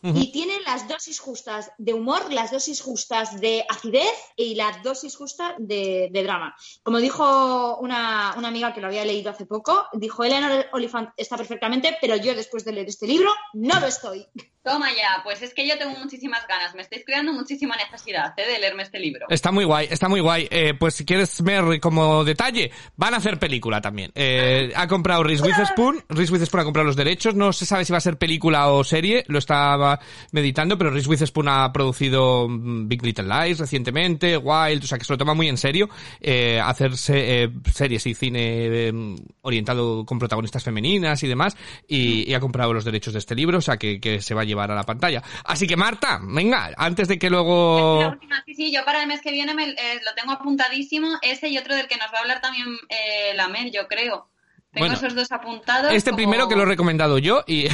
[0.02, 5.16] y tiene las dosis justas de humor, las dosis justas de acidez y las dosis
[5.16, 6.56] justas de, drama.
[6.84, 11.36] Como dijo una, una, amiga que lo había leído hace poco, dijo Eleanor Oliphant está
[11.36, 14.26] perfectamente, pero yo después de leer este libro no lo estoy.
[14.70, 18.46] Toma ya, pues es que yo tengo muchísimas ganas, me estáis creando muchísima necesidad ¿eh?
[18.46, 19.26] de leerme este libro.
[19.28, 20.48] Está muy guay, está muy guay.
[20.52, 24.12] Eh, pues si quieres ver como detalle, van a hacer película también.
[24.14, 27.92] Eh, ha comprado Reese Witherspoon, Reese Witherspoon ha comprado los derechos, no se sabe si
[27.92, 30.00] va a ser película o serie, lo estaba
[30.34, 35.06] meditando, pero Reese Witherspoon ha producido mm, Big Little Lies recientemente, Wild, o sea que
[35.06, 35.90] se lo toma muy en serio,
[36.22, 38.94] eh, hacerse series y cine
[39.42, 43.62] orientado con protagonistas femeninas y demás, y, ha comprado los derechos de este libro, o
[43.62, 45.24] sea que, que se va a llevar a la pantalla.
[45.44, 48.00] Así que Marta, venga, antes de que luego...
[48.02, 51.18] La última, sí, sí, yo para el mes que viene me, eh, lo tengo apuntadísimo,
[51.22, 54.28] ese y otro del que nos va a hablar también eh, la Mer, yo creo.
[54.72, 55.92] Tengo esos dos apuntados.
[55.92, 57.68] Este primero que lo he recomendado yo y...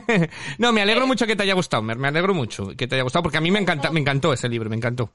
[0.58, 3.02] no, me alegro mucho que te haya gustado, Mer, me alegro mucho que te haya
[3.02, 5.10] gustado porque a mí me, encanta, me encantó ese libro, me encantó.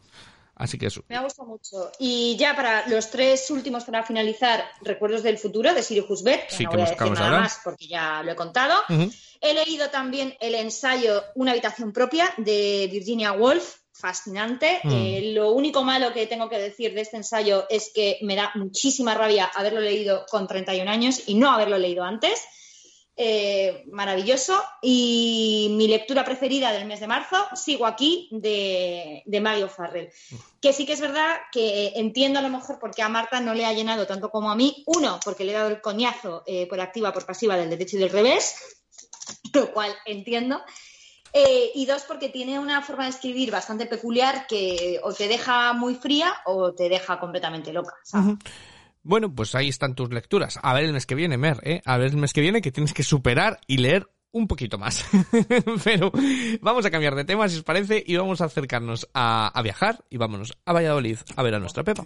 [0.60, 1.04] Así que eso.
[1.08, 1.89] Me ha gustado mucho.
[2.00, 6.65] Y ya para los tres últimos para finalizar, Recuerdos del futuro de Siri Husbet, sí,
[6.65, 8.76] no que voy a decir nada más porque ya lo he contado.
[9.41, 14.82] He leído también el ensayo Una habitación propia de Virginia Woolf, fascinante.
[14.84, 14.91] Mm.
[14.91, 18.52] Eh, lo único malo que tengo que decir de este ensayo es que me da
[18.56, 22.43] muchísima rabia haberlo leído con 31 años y no haberlo leído antes.
[23.22, 24.64] Eh, maravilloso.
[24.82, 30.10] Y mi lectura preferida del mes de marzo, Sigo aquí, de, de Mario Farrell.
[30.62, 33.54] Que sí que es verdad que entiendo a lo mejor por qué a Marta no
[33.54, 34.86] le ha llenado tanto como a mí.
[34.86, 38.00] Uno, porque le he dado el coñazo eh, por activa, por pasiva del derecho y
[38.00, 38.56] del revés,
[39.54, 40.62] lo cual entiendo.
[41.34, 45.74] Eh, y dos, porque tiene una forma de escribir bastante peculiar que o te deja
[45.74, 47.96] muy fría o te deja completamente loca.
[49.04, 50.60] Bueno, pues ahí están tus lecturas.
[50.62, 51.82] A ver el mes que viene, Mer, ¿eh?
[51.86, 55.06] A ver el mes que viene que tienes que superar y leer un poquito más.
[55.84, 56.12] Pero
[56.62, 60.18] vamos a cambiar de tema, si os parece, y vamos a acercarnos a, viajar y
[60.18, 62.06] vámonos a Valladolid a ver a nuestra Pepa.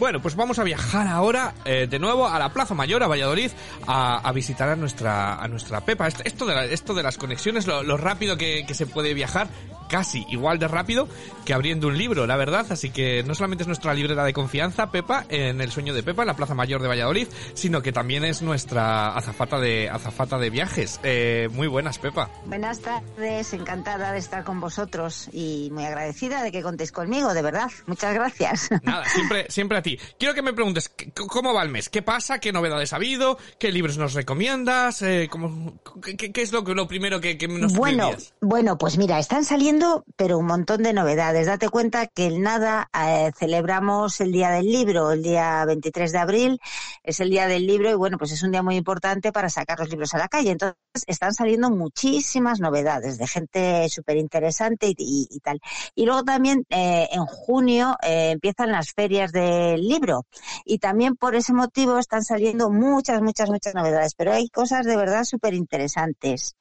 [0.00, 3.50] Bueno, pues vamos a viajar ahora eh, de nuevo a la Plaza Mayor, a Valladolid,
[3.86, 6.08] a, visitar a nuestra, a nuestra Pepa.
[6.08, 9.48] Esto de, esto de las conexiones, lo, rápido que, se puede viajar,
[9.90, 11.08] casi igual de rápido
[11.44, 12.66] que abriendo un libro, la verdad.
[12.70, 16.22] Así que no solamente es nuestra librera de confianza, Pepa, en el sueño de Pepa,
[16.22, 20.50] en la Plaza Mayor de Valladolid, sino que también es nuestra azafata de, azafata de
[20.50, 21.00] viajes.
[21.02, 22.30] Eh, muy buenas, Pepa.
[22.46, 27.42] Buenas tardes, encantada de estar con vosotros y muy agradecida de que contéis conmigo, de
[27.42, 27.70] verdad.
[27.86, 28.70] Muchas gracias.
[28.82, 29.98] Nada, siempre, siempre a ti.
[30.18, 31.88] Quiero que me preguntes, ¿cómo va el mes?
[31.88, 32.38] ¿Qué pasa?
[32.38, 33.38] ¿Qué novedades ha habido?
[33.58, 35.02] ¿Qué libros nos recomiendas?
[35.02, 38.98] Eh, ¿cómo, qué, qué, es lo, que, lo primero que, que nos Bueno, bueno, pues
[38.98, 39.79] mira, están saliendo,
[40.16, 41.46] pero un montón de novedades.
[41.46, 46.18] Date cuenta que el nada eh, celebramos el Día del Libro, el día 23 de
[46.18, 46.60] abril,
[47.02, 49.78] es el Día del Libro y bueno, pues es un día muy importante para sacar
[49.78, 50.50] los libros a la calle.
[50.50, 55.60] Entonces, están saliendo muchísimas novedades de gente súper interesante y, y, y, tal.
[55.94, 60.26] Y luego también eh, en junio eh, empiezan las ferias del libro
[60.64, 64.96] y también por ese motivo están saliendo muchas, muchas, muchas novedades, pero hay cosas de
[64.96, 66.56] verdad súper interesantes.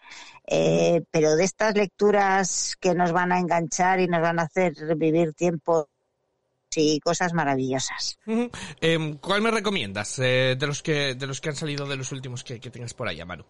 [0.51, 4.73] Eh, pero de estas lecturas que nos van a enganchar y nos van a hacer
[4.73, 5.89] revivir tiempo
[6.75, 8.17] y cosas maravillosas.
[8.25, 8.51] Uh -huh.
[8.81, 12.11] eh, ¿Cuál me recomiendas eh, de los que de los que han salido de los
[12.11, 13.45] últimos que, que tengas por ahí, Amaru?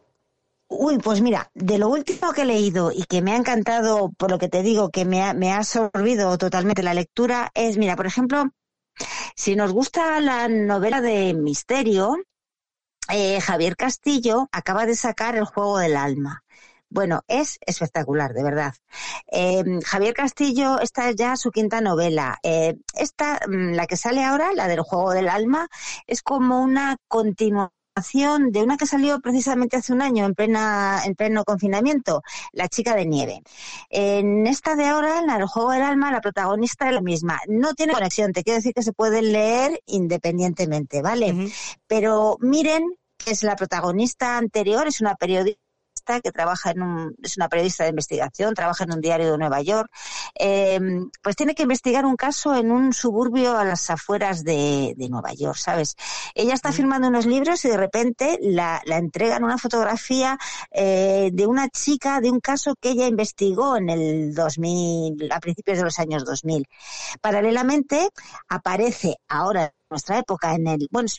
[0.67, 4.29] Uy, pues mira, de lo último que he leído y que me ha encantado, por
[4.29, 7.95] lo que te digo, que me ha, me ha absorbido totalmente la lectura, es, mira,
[7.95, 8.51] por ejemplo,
[9.35, 12.17] si nos gusta la novela de misterio,
[13.11, 16.43] eh, Javier Castillo acaba de sacar El juego del alma.
[16.89, 18.73] Bueno, es espectacular, de verdad.
[19.31, 22.39] Eh, Javier Castillo, esta es ya su quinta novela.
[22.41, 25.67] Eh, esta, la que sale ahora, la del juego del alma,
[26.07, 27.71] es como una continuación
[28.51, 32.23] de una que salió precisamente hace un año en plena en pleno confinamiento,
[32.53, 33.41] La chica de nieve.
[33.89, 37.39] En esta de ahora, en la del juego del alma, la protagonista es la misma.
[37.47, 41.33] No tiene conexión, te quiero decir que se pueden leer independientemente, ¿vale?
[41.33, 41.53] Uh -huh.
[41.87, 42.83] Pero miren
[43.17, 45.68] que es la protagonista anterior, es una periodista
[46.21, 49.61] que trabaja en un, es una periodista de investigación, trabaja en un diario de Nueva
[49.61, 49.89] York,
[50.37, 50.79] eh,
[51.21, 55.33] pues tiene que investigar un caso en un suburbio a las afueras de, de Nueva
[55.33, 55.95] York, ¿sabes?
[56.33, 60.37] Ella está firmando unos libros y de repente la, la entregan una fotografía
[60.71, 65.77] eh, de una chica de un caso que ella investigó en el 2000, a principios
[65.77, 66.65] de los años 2000.
[67.21, 68.09] Paralelamente
[68.47, 71.09] aparece ahora en nuestra época en el, bueno,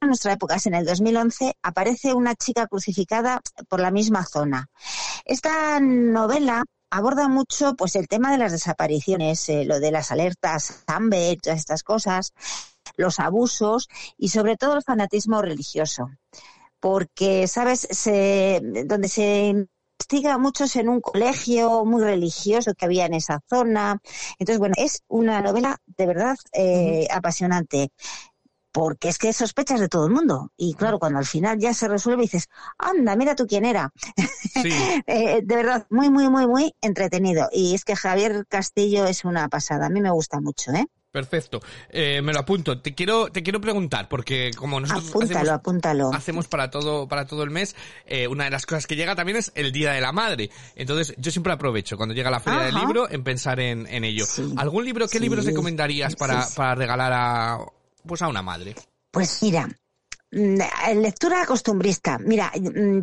[0.00, 4.68] en nuestra época, es en el 2011, aparece una chica crucificada por la misma zona.
[5.24, 10.84] Esta novela aborda mucho pues el tema de las desapariciones, eh, lo de las alertas
[10.86, 12.32] Amber, todas estas cosas,
[12.96, 16.10] los abusos y sobre todo el fanatismo religioso.
[16.78, 17.88] Porque, ¿sabes?
[17.90, 19.66] Se, donde se
[19.98, 23.98] investiga muchos en un colegio muy religioso que había en esa zona.
[24.38, 27.90] Entonces, bueno, es una novela de verdad eh, apasionante
[28.76, 30.52] porque es que sospechas de todo el mundo.
[30.54, 33.90] Y claro, cuando al final ya se resuelve dices, anda, mira tú quién era.
[34.56, 34.70] Sí.
[35.06, 37.48] eh, de verdad, muy, muy, muy, muy entretenido.
[37.52, 39.86] Y es que Javier Castillo es una pasada.
[39.86, 40.86] A mí me gusta mucho, ¿eh?
[41.10, 41.60] Perfecto.
[41.88, 42.80] Eh, me lo apunto.
[42.80, 46.12] Te quiero, te quiero preguntar, porque como nosotros apúntalo, hacemos, apúntalo.
[46.12, 49.38] hacemos para todo, para todo el mes, eh, una de las cosas que llega también
[49.38, 50.50] es el Día de la Madre.
[50.74, 52.66] Entonces, yo siempre aprovecho cuando llega la feria Ajá.
[52.66, 54.26] del libro en pensar en, en ello.
[54.26, 54.52] Sí.
[54.58, 55.20] ¿Algún libro, qué sí.
[55.20, 56.54] libros recomendarías para, sí.
[56.56, 57.58] para regalar a,
[58.06, 58.74] pues a una madre?
[59.10, 59.68] Pues mira,
[60.30, 62.18] lectura costumbrista.
[62.18, 62.52] Mira,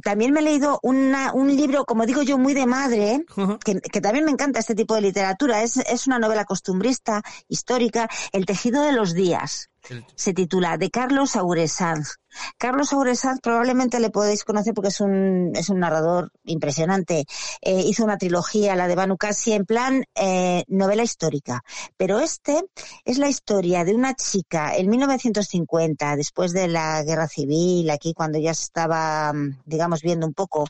[0.03, 3.25] también me he leído una, un libro, como digo yo, muy de madre,
[3.63, 5.63] que, también me encanta este tipo de literatura.
[5.63, 9.69] Es, es una novela costumbrista, histórica, El tejido de los días.
[10.15, 12.15] Se titula De Carlos Auresanz.
[12.57, 17.25] Carlos Auresanz probablemente le podéis conocer porque es un, es un narrador impresionante.
[17.61, 21.63] Eh, hizo una trilogía, la de Banu Casi, en plan eh, novela histórica.
[21.97, 22.63] Pero este
[23.03, 28.39] es la historia de una chica en 1950, después de la guerra civil, aquí cuando
[28.39, 29.33] ya estaba,
[29.65, 30.67] digamos, viendo un poco,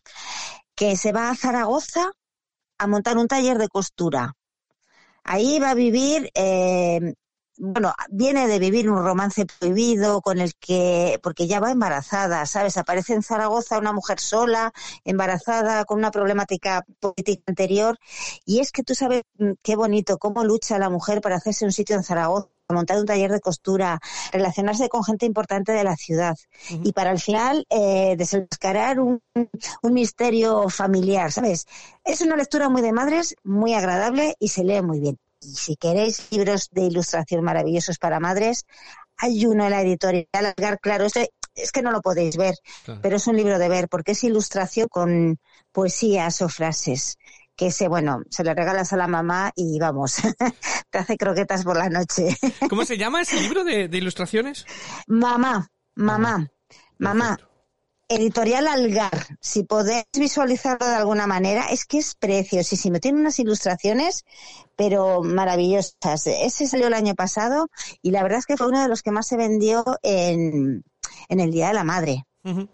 [0.76, 2.12] que se va a Zaragoza
[2.78, 4.34] a montar un taller de costura.
[5.23, 7.13] Ahí va a vivir eh,
[7.57, 12.77] bueno, viene de vivir un romance prohibido con el que, porque ya va embarazada, ¿sabes?
[12.77, 17.97] Aparece en Zaragoza una mujer sola, embarazada, con una problemática política anterior.
[18.45, 19.23] Y es que tú sabes
[19.61, 23.31] qué bonito, cómo lucha la mujer para hacerse un sitio en Zaragoza montar un taller
[23.31, 23.99] de costura,
[24.31, 26.35] relacionarse con gente importante de la ciudad
[26.69, 29.21] y para al final eh, desenmascarar un,
[29.81, 31.65] un misterio familiar, ¿sabes?
[32.03, 35.19] Es una lectura muy de madres, muy agradable y se lee muy bien.
[35.45, 38.65] Y si queréis libros de ilustración maravillosos para madres,
[39.17, 42.99] hay uno en la editorial Algar, claro, este es que no lo podéis ver, Claro.
[43.03, 45.38] pero es un libro de ver porque es ilustración con
[45.71, 47.17] poesías o frases
[47.56, 50.15] que ese, bueno, se le regalas a la mamá y vamos,
[50.89, 52.36] te hace croquetas por la noche.
[52.67, 54.65] ¿Cómo se llama ese libro de, de ilustraciones?
[55.08, 56.47] mamá, mamá,
[56.97, 57.38] mamá.
[58.15, 62.99] Editorial Algar, si podéis visualizarlo de alguna manera, es que es preciosísimo.
[62.99, 64.26] Tiene unas ilustraciones,
[64.76, 66.28] pero maravillosas.
[66.28, 67.67] Ese salió el año pasado
[68.02, 70.84] y la verdad es que fue uno de los que más se vendió en,
[71.30, 72.26] en el Día de la Madre.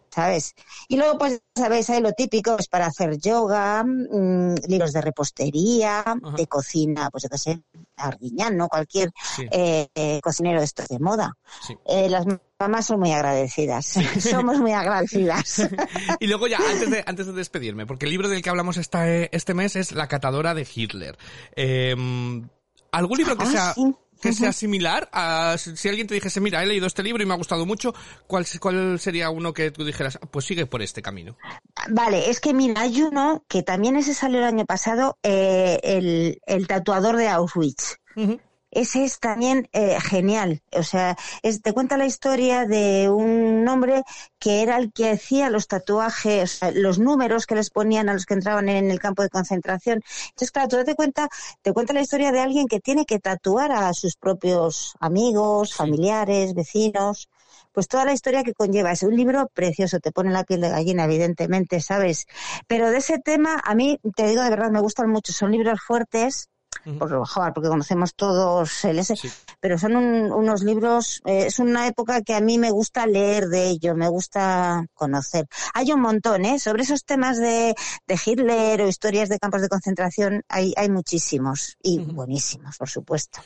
[0.10, 0.56] ¿Sabes?
[0.88, 6.04] Y luego, pues, sabéis, hay lo típico, es para hacer yoga, mm, libros de repostería,
[6.36, 7.62] de cocina, pues yo qué sé,
[7.96, 8.68] Arguiñán, ¿no?
[8.68, 9.46] Cualquier Sí.
[9.52, 11.34] eh, eh, cocinero de estos de moda.
[11.66, 11.78] Sí.
[11.86, 12.26] Eh, las
[12.60, 13.86] mamás son muy agradecidas,
[14.20, 15.68] somos muy agradecidas.
[16.20, 19.10] Y luego ya, antes de, antes de despedirme, porque el libro del que hablamos esta,
[19.10, 21.18] eh, este mes es La catadora de Hitler.
[21.56, 21.96] Eh,
[22.92, 23.74] ¿Algún libro que Ah, sea...
[24.22, 27.34] Que sea similar a si alguien te dijese, mira, he leído este libro y me
[27.34, 27.94] ha gustado mucho,
[28.28, 31.38] ¿cuál, cuál sería uno que tú dijeras, "Ah, pues sigue por este camino?
[31.90, 36.42] Vale, es que mira, hay uno que también ese salió el año pasado, eh, el,
[36.46, 37.98] el tatuador de Auschwitz.
[38.72, 40.62] Ese es también eh, genial.
[40.74, 44.04] O sea, es- te cuenta la historia de un hombre
[44.40, 48.36] que era el que hacía los tatuajes, los números que les ponían a los que
[48.36, 50.02] entraban en el campo de concentración.
[50.30, 51.28] Entonces, claro, tú te cuenta,
[51.64, 56.54] te cuenta la historia de alguien que tiene que tatuar a sus propios amigos, familiares,
[56.54, 57.28] vecinos.
[57.72, 58.92] Pues toda la historia que conlleva.
[58.92, 62.26] Es un libro precioso, te pone la piel de gallina, evidentemente, ¿sabes?
[62.68, 65.34] Pero de ese tema, a mí, te digo de verdad, me gustan mucho.
[65.34, 66.50] Son libros fuertes,
[66.86, 66.98] Ujú.
[66.98, 69.30] por joder, porque conocemos todos el ese, Sí.
[69.60, 73.48] pero son un- unos libros, eh, es una época que a mí me gusta leer
[73.48, 75.46] de ello, me gusta conocer.
[75.74, 76.60] Hay un montón, ¿eh?
[76.60, 77.76] Sobre esos temas de,
[78.08, 83.42] de Hitler o historias de campos de concentración, hay, hay muchísimos y buenísimos, por supuesto.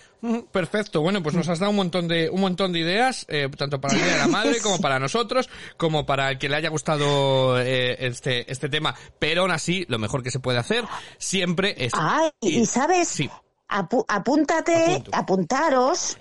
[0.52, 1.02] Perfecto.
[1.02, 3.96] Bueno, pues nos has dado un montón de un montón de ideas, eh, tanto para
[3.96, 7.60] el Día de la Madre como para nosotros, como para el que le haya gustado
[7.60, 8.96] eh, este este tema.
[9.20, 10.86] Pero aún así, lo mejor que se puede hacer
[11.18, 13.30] siempre es Ay, y sabes, sí.
[13.70, 15.12] Apu- apúntate, Apunto.
[15.14, 16.18] apuntaros.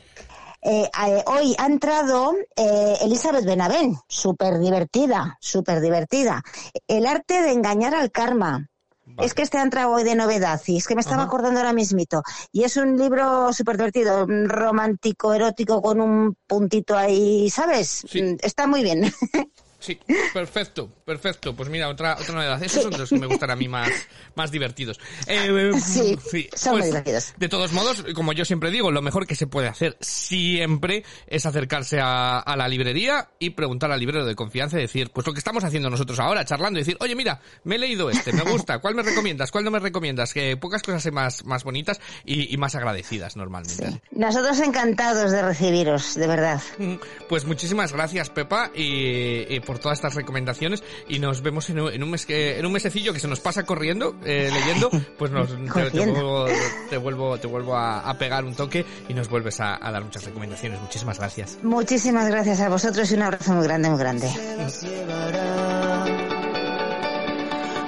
[0.62, 6.42] Eh, eh, hoy ha entrado eh, Elizabeth Benavent, súper divertida, súper divertida.
[6.87, 8.68] El arte de engañar al karma.
[9.05, 9.26] Vale.
[9.26, 11.26] Es que este ha entrado hoy de novedad y es que me estaba Ajá.
[11.26, 12.22] acordando ahora mismito.
[12.52, 18.05] Y es un libro súper divertido, romántico, erótico, con un puntito ahí, ¿sabes?
[18.09, 18.22] Sí.
[18.22, 19.02] Mm, Está muy bien.
[19.83, 19.99] Sí,
[20.33, 21.55] perfecto, perfecto.
[21.57, 22.62] Pues mira, otra otra novedad.
[22.62, 23.90] Esos son los que me gustan a mí más,
[24.37, 24.99] más divertidos.
[25.27, 27.35] Eh, Sí, son muy divertidos.
[27.37, 31.47] De todos modos, como yo siempre digo, lo mejor que se puede hacer siempre es
[31.47, 35.33] acercarse a, a la librería y preguntar al librero de confianza y decir, pues lo
[35.33, 38.42] que estamos haciendo nosotros ahora, charlando, y decir, oye, mira, me he leído este, me
[38.42, 39.51] gusta, ¿cuál me recomiendas?
[39.51, 40.33] ¿Cuál no me recomiendas?
[40.33, 44.01] Que pocas cosas más, más bonitas y, y más agradecidas normalmente.
[44.12, 46.61] Nosotros encantados de recibiros, de verdad.
[46.79, 46.95] Mm,
[47.29, 50.83] Pues muchísimas gracias, Pepa, y, y por todas estas recomendaciones.
[51.09, 53.41] Y nos vemos en un, en un mes que, en un mesecillo que se nos
[53.41, 54.91] pasa corriendo, eh, leyendo.
[55.19, 56.47] Pues nos, te, vuelvo,
[56.91, 60.03] te vuelvo, te vuelvo a, a pegar un toque y nos vuelves a, a dar
[60.05, 60.81] muchas recomendaciones.
[60.81, 61.59] Muchísimas gracias.
[61.63, 64.31] Muchísimas gracias a vosotros y un abrazo muy grande, muy grande.
[64.59, 66.05] las llevará.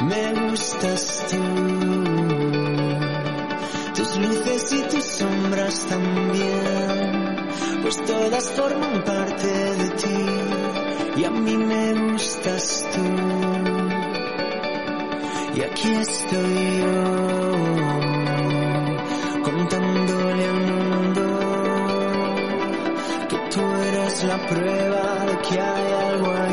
[0.03, 1.37] Me gustas tú,
[3.95, 7.37] tus luces y tus sombras también,
[7.83, 10.34] pues todas forman parte de ti
[11.27, 13.03] a mí me gustas tú.
[15.57, 16.95] Y aquí estoy yo,
[19.43, 21.25] contándole al mundo
[23.29, 26.44] que tú eres la prueba de que hay algo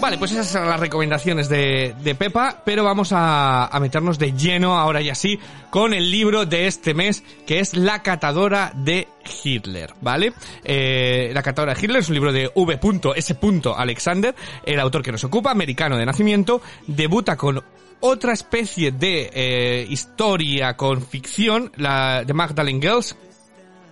[0.00, 4.32] Vale, pues esas son las recomendaciones de, de Pepa, pero vamos a, a meternos de
[4.32, 5.38] lleno ahora y así
[5.70, 9.06] con el libro de este mes, que es La catadora de
[9.44, 10.32] Hitler, ¿vale?
[10.64, 13.38] Eh, la catadora de Hitler es un libro de V.S.
[13.76, 14.34] Alexander,
[14.66, 17.62] el autor que nos ocupa, americano de nacimiento, debuta con
[18.02, 23.16] otra especie de eh, historia con ficción, la de Magdalene Girls,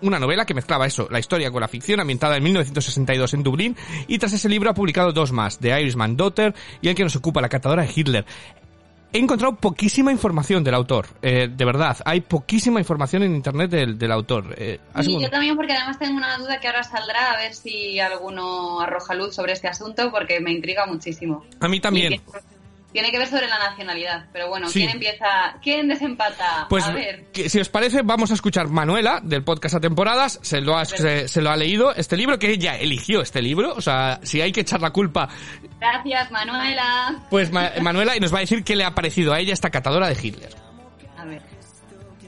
[0.03, 3.77] una novela que mezclaba eso, la historia con la ficción, ambientada en 1962 en Dublín,
[4.09, 7.15] y tras ese libro ha publicado dos más, The Irishman Daughter y el que nos
[7.15, 8.25] ocupa, La catadora de Hitler.
[9.13, 13.97] He encontrado poquísima información del autor, eh, de verdad, hay poquísima información en internet del,
[13.99, 14.55] del autor.
[14.57, 17.55] Eh, ¿has Y yo también, porque además tengo una duda que ahora saldrá, a ver
[17.55, 21.45] si alguno arroja luz sobre este asunto, porque me intriga muchísimo.
[21.61, 22.15] A mí también.
[22.15, 22.60] Y que-
[22.93, 24.81] Tiene que ver sobre la nacionalidad, pero bueno, Sí.
[24.81, 25.27] ¿quién empieza?
[25.63, 26.67] ¿Quién desempata?
[26.69, 27.27] Pues a ver.
[27.33, 30.41] que, si os parece, vamos a escuchar Manuela del podcast a temporadas.
[30.43, 33.75] Se lo, ha, se, se lo ha leído este libro, que ella eligió este libro.
[33.75, 35.29] O sea, si hay que echar la culpa,
[35.79, 37.27] Gracias, Manuela.
[37.31, 39.71] pues Ma- Manuela y nos va a decir qué le ha parecido a ella esta
[39.71, 40.51] catadora de Hitler.
[41.17, 41.43] A ver.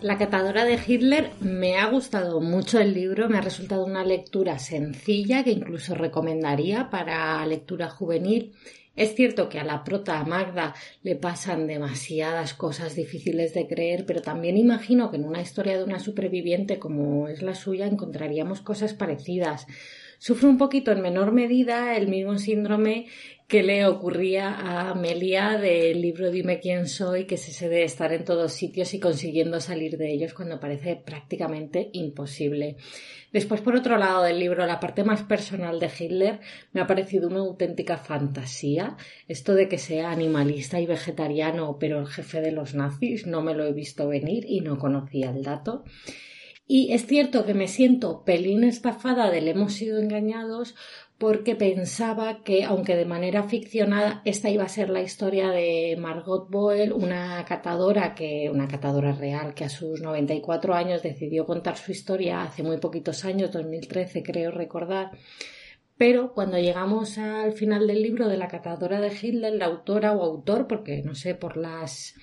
[0.01, 4.59] La catadora de Hitler me ha gustado mucho el libro, me ha resultado una lectura
[4.59, 8.53] sencilla que incluso recomendaría para lectura juvenil.
[8.95, 14.21] Es cierto que a la prota Magda le pasan demasiadas cosas difíciles de creer, pero
[14.21, 18.93] también imagino que en una historia de una superviviente como es la suya encontraríamos cosas
[18.93, 19.67] parecidas.
[20.19, 23.07] Sufre un poquito en menor medida el mismo síndrome
[23.53, 28.11] que le ocurría a Amelia del libro Dime quién soy, que es ese de estar
[28.15, 32.77] en todos sitios y consiguiendo salir de ellos cuando parece prácticamente imposible.
[33.31, 36.41] Después, por otro lado del libro, la parte más personal de Hitler
[36.73, 38.97] me ha parecido una auténtica fantasía.
[39.29, 43.53] Esto de que sea animalista y vegetariano, pero el jefe de los nazis, no me
[43.53, 45.85] lo he visto venir y no conocía el dato.
[46.75, 50.75] Y es cierto que me siento pelín estafada del hemos sido engañados
[51.19, 56.49] porque pensaba que, aunque de manera ficcionada, esta iba a ser la historia de Margot
[56.49, 61.93] Boyle, una catadora que, una catadora real que a sus 94 años decidió contar su
[61.93, 65.11] historia hace muy poquitos años, 2013 creo recordar.
[65.99, 70.23] Pero cuando llegamos al final del libro de la catadora de Hitler, la autora o
[70.23, 72.15] autor, porque no sé por las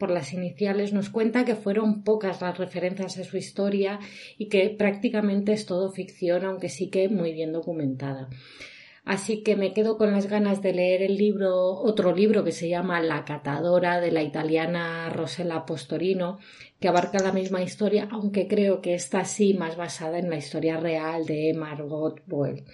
[0.00, 4.00] por las iniciales nos cuenta que fueron pocas las referencias a su historia
[4.38, 8.28] y que prácticamente es todo ficción, aunque sí que muy bien documentada.
[9.04, 12.68] Así que me quedo con las ganas de leer el libro, otro libro que se
[12.68, 16.38] llama La catadora de la italiana Rosella Postorino,
[16.80, 20.76] que abarca la misma historia, aunque creo que está sí más basada en la historia
[20.76, 22.64] real de Margot Boyle.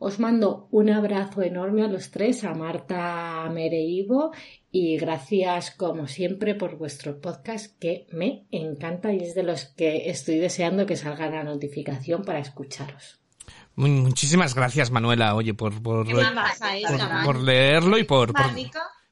[0.00, 4.30] Os mando un abrazo enorme a los tres, a Marta, a Mere y Ivo,
[4.70, 10.08] y gracias como siempre por vuestro podcast que me encanta y es de los que
[10.08, 13.18] estoy deseando que salga la notificación para escucharos.
[13.74, 16.14] Muchísimas gracias, Manuela, oye, por, por, ¿Qué
[17.24, 18.32] por, leerlo y por.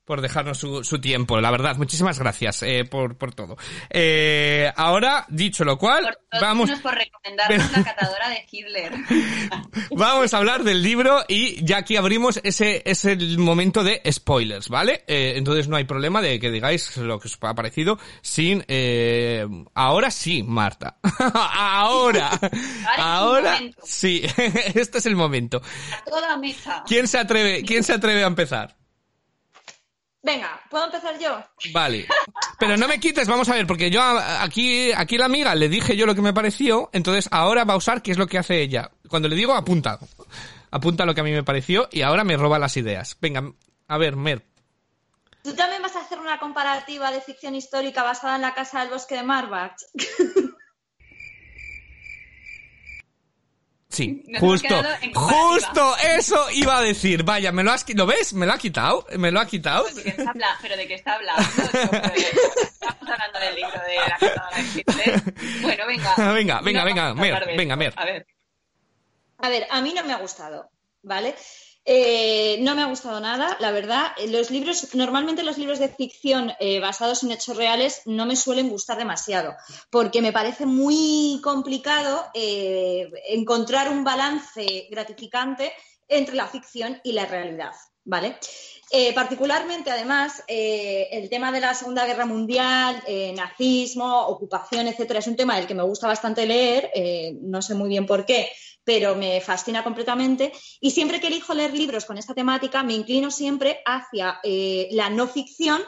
[0.06, 1.40] Por dejarnos su, su tiempo.
[1.40, 3.56] La verdad, muchísimas gracias eh, por, por todo.
[3.90, 6.68] Eh, ahora, dicho lo cual, Por vamos...
[6.68, 8.92] menos por recomendarnos la catadora de Hitler.
[9.90, 15.04] Vamos a hablar del libro y ya aquí abrimos ese, ese momento de spoilers, ¿vale?
[15.06, 18.64] Eh, entonces no hay problema de que digáis lo que os ha parecido sin...
[18.68, 20.98] eh, ahora sí, Marta.
[21.34, 22.30] ahora.
[22.98, 24.22] Ahora sí.
[24.74, 25.60] este es el momento.
[25.92, 26.82] A toda mecha.
[26.86, 28.76] ¿Quién se atreve, quién se atreve a empezar?
[30.26, 31.40] Venga, ¿puedo empezar yo?
[31.72, 32.08] Vale.
[32.58, 35.96] Pero no me quites, vamos a ver, porque yo aquí, aquí la amiga le dije
[35.96, 38.60] yo lo que me pareció, entonces ahora va a usar qué es lo que hace
[38.60, 38.90] ella.
[39.08, 40.00] Cuando le digo, apunta.
[40.72, 43.16] Apunta lo que a mí me pareció y ahora me roba las ideas.
[43.20, 43.52] Venga,
[43.86, 44.44] a ver, Mer.
[45.44, 48.90] ¿Tú también vas a hacer una comparativa de ficción histórica basada en la casa del
[48.90, 49.80] bosque de Marbach?
[53.96, 54.82] Sí, Nos hemos justo,
[55.14, 57.22] justo eso iba a decir.
[57.22, 58.34] Vaya, me lo has, ¿lo ves?
[58.34, 59.84] Me lo ha quitado, me lo ha quitado.
[59.84, 61.42] ¿De qué está habla- ¿Pero de qué está hablando?
[61.42, 62.26] De-
[62.62, 65.22] Estamos hablando del libro de la Hitler.
[65.62, 66.14] Bueno, venga.
[66.34, 67.76] Venga, venga, No venga, Mer, venga.
[67.76, 67.94] Mer.
[67.96, 68.26] A ver.
[69.38, 70.70] A ver, a mí no me ha gustado,
[71.02, 71.34] ¿vale?
[71.88, 74.10] Eh, no me ha gustado nada, la verdad.
[74.26, 78.68] Los libros, normalmente los libros de ficción eh, basados en hechos reales no me suelen
[78.68, 79.54] gustar demasiado,
[79.88, 85.72] porque me parece muy complicado eh, encontrar un balance gratificante
[86.08, 87.72] entre la ficción y la realidad,
[88.04, 88.36] ¿vale?
[89.14, 93.02] Particularmente, además, el tema de la Segunda Guerra Mundial,
[93.34, 96.92] nazismo, ocupación, etcétera, es un tema del que me gusta bastante leer,
[97.42, 98.48] no sé muy bien por qué,
[98.86, 100.52] pero me fascina completamente.
[100.80, 105.10] Y siempre que elijo leer libros con esta temática, me inclino siempre hacia eh, la
[105.10, 105.82] no ficción,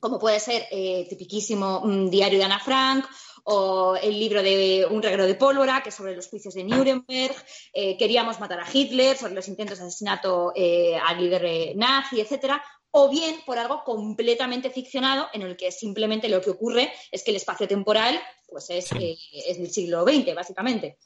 [0.00, 3.04] como puede ser eh, tipiquísimo mm, Diario de Ana Frank
[3.44, 7.34] o el libro de Un reguero de pólvora, que es sobre los juicios de Nuremberg,
[7.72, 12.62] eh, Queríamos matar a Hitler, sobre los intentos de asesinato eh, al líder nazi, etcétera,
[12.90, 17.30] o bien por algo completamente ficcionado en el que simplemente lo que ocurre es que
[17.30, 18.20] el espacio temporal
[18.50, 18.96] pues es, Sí.
[18.98, 19.18] eh,
[19.48, 20.96] es del siglo XX, básicamente.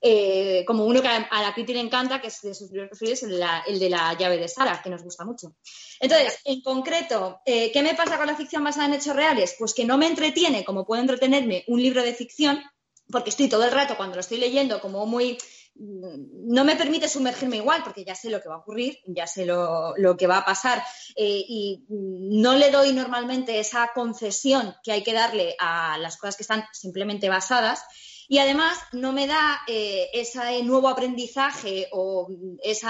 [0.00, 2.88] Eh, como uno que a, a la Kitty le encanta, que es de sus libros
[2.90, 5.54] preferidos, el de, la, el de la llave de Sara, que nos gusta mucho.
[6.00, 9.54] Entonces, en concreto, eh, ¿qué me pasa con la ficción basada en hechos reales?
[9.56, 12.60] Pues que no me entretiene como puede entretenerme un libro de ficción,
[13.08, 15.38] porque estoy todo el rato cuando lo estoy leyendo como muy
[15.76, 19.46] no me permite sumergirme igual porque ya sé lo que va a ocurrir, ya sé
[19.46, 20.82] lo, que va a pasar
[21.16, 26.36] eh, y no le doy normalmente esa concesión que hay que darle a las cosas
[26.36, 27.84] que están simplemente basadas
[28.30, 32.28] y además no me da eh, ese nuevo aprendizaje o
[32.62, 32.86] ese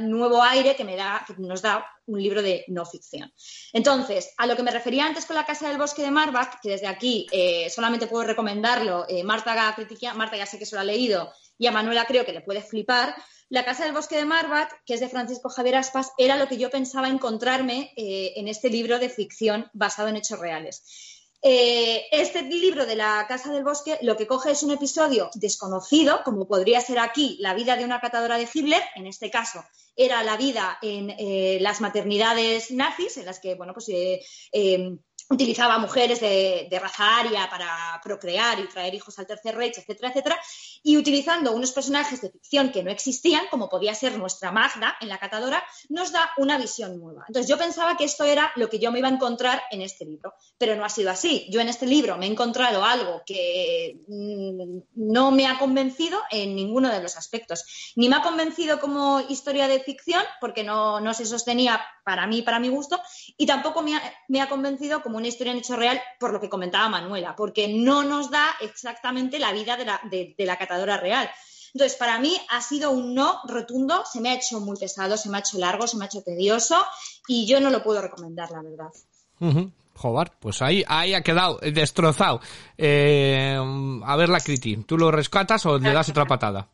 [0.00, 3.32] nuevo aire que, me da, que nos da un libro de no ficción.
[3.72, 6.72] Entonces, a lo que me refería antes con La Casa del Bosque de Marbach, que
[6.72, 9.74] desde aquí eh, solamente puedo recomendarlo, eh, Marta,
[10.14, 12.62] Marta ya sé que se lo ha leído y a Manuela creo que le puede
[12.62, 13.14] flipar,
[13.50, 16.56] La Casa del Bosque de Marbach, que es de Francisco Javier Aspas, era lo que
[16.56, 20.82] yo pensaba encontrarme en este libro de ficción basado en hechos reales.
[21.42, 26.20] Eh, este libro de la Casa del Bosque lo que coge es un episodio desconocido,
[26.22, 29.64] como podría ser aquí la vida de una catadora de Hitler, en este caso
[29.96, 34.20] era la vida en eh, las maternidades nazis, en las que, bueno, pues eh,
[35.30, 40.40] utilizaba mujeres de, raza aria para procrear y traer hijos al Tercer Reich, etcétera, etcétera,
[40.82, 45.08] y utilizando unos personajes de ficción que no existían, como podía ser nuestra Magda en
[45.08, 47.24] la catadora, nos da una visión nueva.
[47.28, 50.04] Entonces yo pensaba que esto era lo que yo me iba a encontrar en este
[50.04, 51.46] libro, pero no ha sido así.
[51.50, 56.56] Yo en este libro me he encontrado algo que mm, no me ha convencido en
[56.56, 57.92] ninguno de los aspectos.
[57.94, 62.42] Ni me ha convencido como historia de ficción, porque no, no se sostenía para mí,
[62.42, 63.00] para mi gusto,
[63.36, 66.40] y tampoco me ha, me ha convencido como una historia en hecho real por lo
[66.40, 70.96] que comentaba Manuela, porque no nos da exactamente la vida de la, de, la catadora
[70.96, 71.30] real.
[71.72, 75.28] Entonces, para mí ha sido un no rotundo, se me ha hecho muy pesado, se
[75.28, 76.84] me ha hecho largo, se me ha hecho tedioso
[77.28, 79.70] y yo no lo puedo recomendar, la verdad.
[79.94, 82.40] Joder, pues ahí, ahí ha quedado destrozado.
[82.76, 83.56] Eh,
[84.04, 86.68] a ver la Criti, ¿tú lo rescatas o le das otra patada?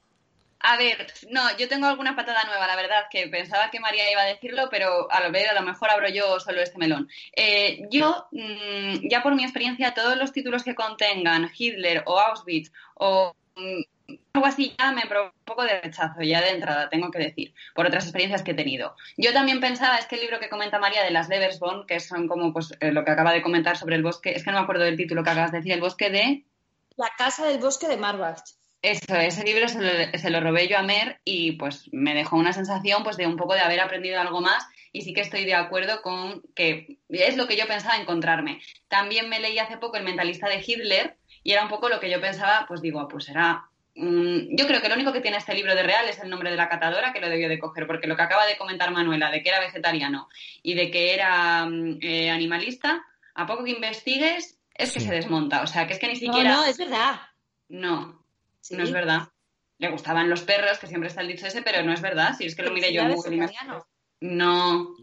[0.68, 4.22] A ver, no, yo tengo alguna patada nueva, la verdad, que pensaba que María iba
[4.22, 7.08] a decirlo, pero a lo, a lo mejor abro yo solo este melón.
[7.36, 12.72] Eh, yo, mm, ya por mi experiencia, todos los títulos que contengan Hitler o Auschwitz
[12.96, 17.12] o mm, algo así ya me provoca un poco de rechazo, ya de entrada, tengo
[17.12, 18.96] que decir, por otras experiencias que he tenido.
[19.16, 22.26] Yo también pensaba, es que el libro que comenta María de las Leversbond, que son
[22.26, 24.64] como pues eh, lo que acaba de comentar sobre el bosque, es que no me
[24.64, 26.44] acuerdo del título que acabas de decir, el bosque de...
[26.96, 28.42] La casa del bosque de Marbach.
[28.82, 33.02] Eso, ese libro se lo, robé yo a Mer y pues me dejó una sensación
[33.02, 36.02] pues de un poco de haber aprendido algo más y sí que estoy de acuerdo
[36.02, 38.60] con que es lo que yo pensaba encontrarme.
[38.88, 42.10] También me leí hace poco El mentalista de Hitler y era un poco lo que
[42.10, 43.68] yo pensaba, pues digo, pues era...
[43.94, 46.56] yo creo que lo único que tiene este libro de real es el nombre de
[46.56, 49.42] la catadora que lo debió de coger, porque lo que acaba de comentar Manuela, de
[49.42, 50.28] que era vegetariano
[50.62, 53.02] y de que era mm, eh, animalista,
[53.34, 55.62] a poco que investigues es que se desmonta.
[55.62, 56.50] O sea, que es que ni siquiera...
[56.50, 57.20] No, no, es verdad.
[57.68, 58.25] No,
[58.70, 59.28] no es verdad.
[59.78, 62.34] Le gustaban los perros, que siempre está el dicho ese, pero no es verdad.
[62.36, 63.50] Si es que lo mire yo en Google.
[64.20, 64.94] No,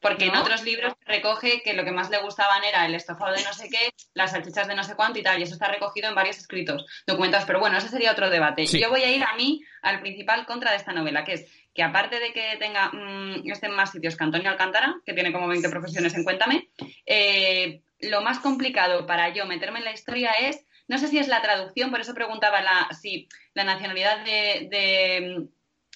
[0.00, 3.42] porque en otros libros recoge que lo que más le gustaban era el estofado de
[3.42, 6.08] no sé qué, las salchichas de no sé cuánto y tal, y eso está recogido
[6.08, 8.66] en varios escritos, documentados, pero bueno, ese sería otro debate.
[8.66, 11.82] Yo voy a ir a mí al principal contra de esta novela, que es que
[11.82, 15.68] aparte de que tenga mm, en más sitios que Antonio Alcántara, que tiene como 20
[15.68, 16.68] profesiones en Cuéntame,
[17.06, 21.28] eh, lo más complicado para yo meterme en la historia es no sé si es
[21.28, 25.48] la traducción, por eso preguntaba la, si la nacionalidad de,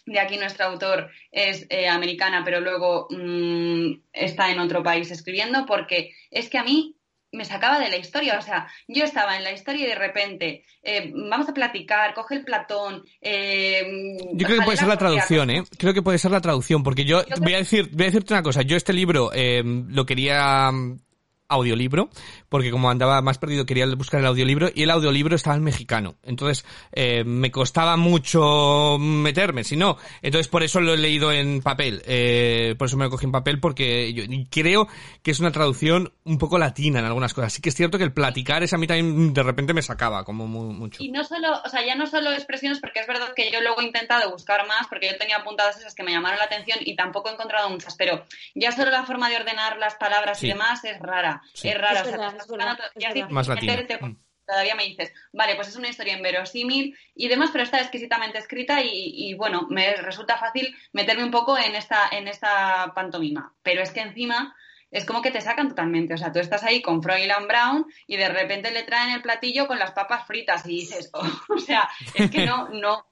[0.07, 5.65] de, aquí nuestro autor es eh, americana, pero luego mm, está en otro país escribiendo,
[5.65, 6.97] porque es que a mí
[7.35, 8.39] me sacaba de la historia.
[8.39, 12.35] O sea, yo estaba en la historia y de repente, eh, vamos a platicar, coge
[12.35, 13.03] el Platón.
[13.23, 15.63] Eh, yo creo que puede ser la traducción, ¿eh?
[15.79, 18.43] Creo que puede ser la traducción, porque yo, voy, a decir, voy a decirte una
[18.43, 18.61] cosa.
[18.61, 20.71] Yo este libro lo quería
[21.49, 22.11] audiolibro,
[22.53, 26.17] porque como andaba más perdido quería buscar el audiolibro y el audiolibro estaba en mexicano.
[26.23, 29.97] Entonces eh, me costaba mucho meterme, si no.
[30.21, 32.03] Entonces por eso lo he leído en papel.
[32.05, 34.87] Eh, por eso me lo cogí en papel porque yo creo
[35.23, 37.55] que es una traducción un poco latina en algunas cosas.
[37.55, 40.23] Sí que es cierto que el platicar esa a mí también de repente me sacaba
[40.23, 41.03] como mucho.
[41.03, 43.81] Y no solo, o sea, ya no solo expresiones, porque es verdad que yo luego
[43.81, 46.97] he intentado buscar más, porque yo tenía apuntadas esas que me llamaron la atención y
[46.97, 50.85] tampoco he encontrado muchas, pero ya solo la forma de ordenar las palabras y demás
[50.85, 51.41] es rara.
[51.63, 52.03] Es rara.
[53.31, 54.17] Más mm.
[54.47, 58.81] Todavía me dices, vale, pues es una historia inverosímil y demás, pero está exquisitamente escrita
[58.83, 63.55] y, bueno, me resulta fácil meterme un poco en esta, en esta pantomima.
[63.63, 64.55] Pero es que encima
[64.91, 66.15] es como que te sacan totalmente.
[66.15, 69.67] O sea, tú estás ahí con Froilan Brown y de repente le traen el platillo
[69.67, 71.11] con las papas fritas y dices,
[71.49, 73.07] o sea, es que no, no,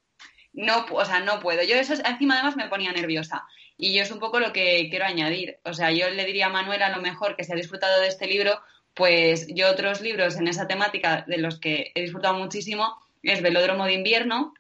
[0.53, 1.63] no, o sea, no puedo.
[1.63, 3.45] Yo eso encima además me ponía nerviosa.
[3.77, 5.59] Y yo es un poco lo que quiero añadir.
[5.65, 8.09] O sea, yo le diría a Manuel a lo mejor que se ha disfrutado de
[8.09, 8.61] este libro,
[9.01, 13.87] pues yo otros libros en esa temática de los que he disfrutado muchísimo es Velódromo
[13.87, 14.53] de invierno,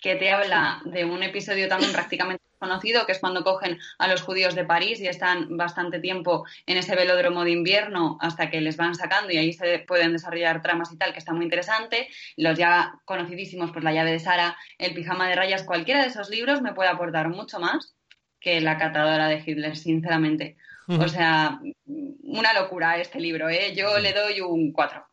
[0.00, 4.22] que te habla de un episodio también prácticamente conocido, que es cuando cogen a los
[4.22, 8.78] judíos de París y están bastante tiempo en ese velódromo de invierno hasta que les
[8.78, 12.08] van sacando y ahí se pueden desarrollar tramas y tal, que está muy interesante.
[12.38, 16.30] Los ya conocidísimos, pues La llave de Sara, El pijama de rayas, cualquiera de esos
[16.30, 17.94] libros me puede aportar mucho más
[18.40, 20.56] que La catadora de Hitler, sinceramente.
[20.88, 23.74] O sea, una locura este libro, ¿eh?
[23.74, 25.06] Yo le doy un 4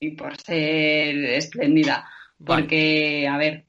[0.00, 2.08] y por ser espléndida.
[2.44, 3.64] Porque, a ver,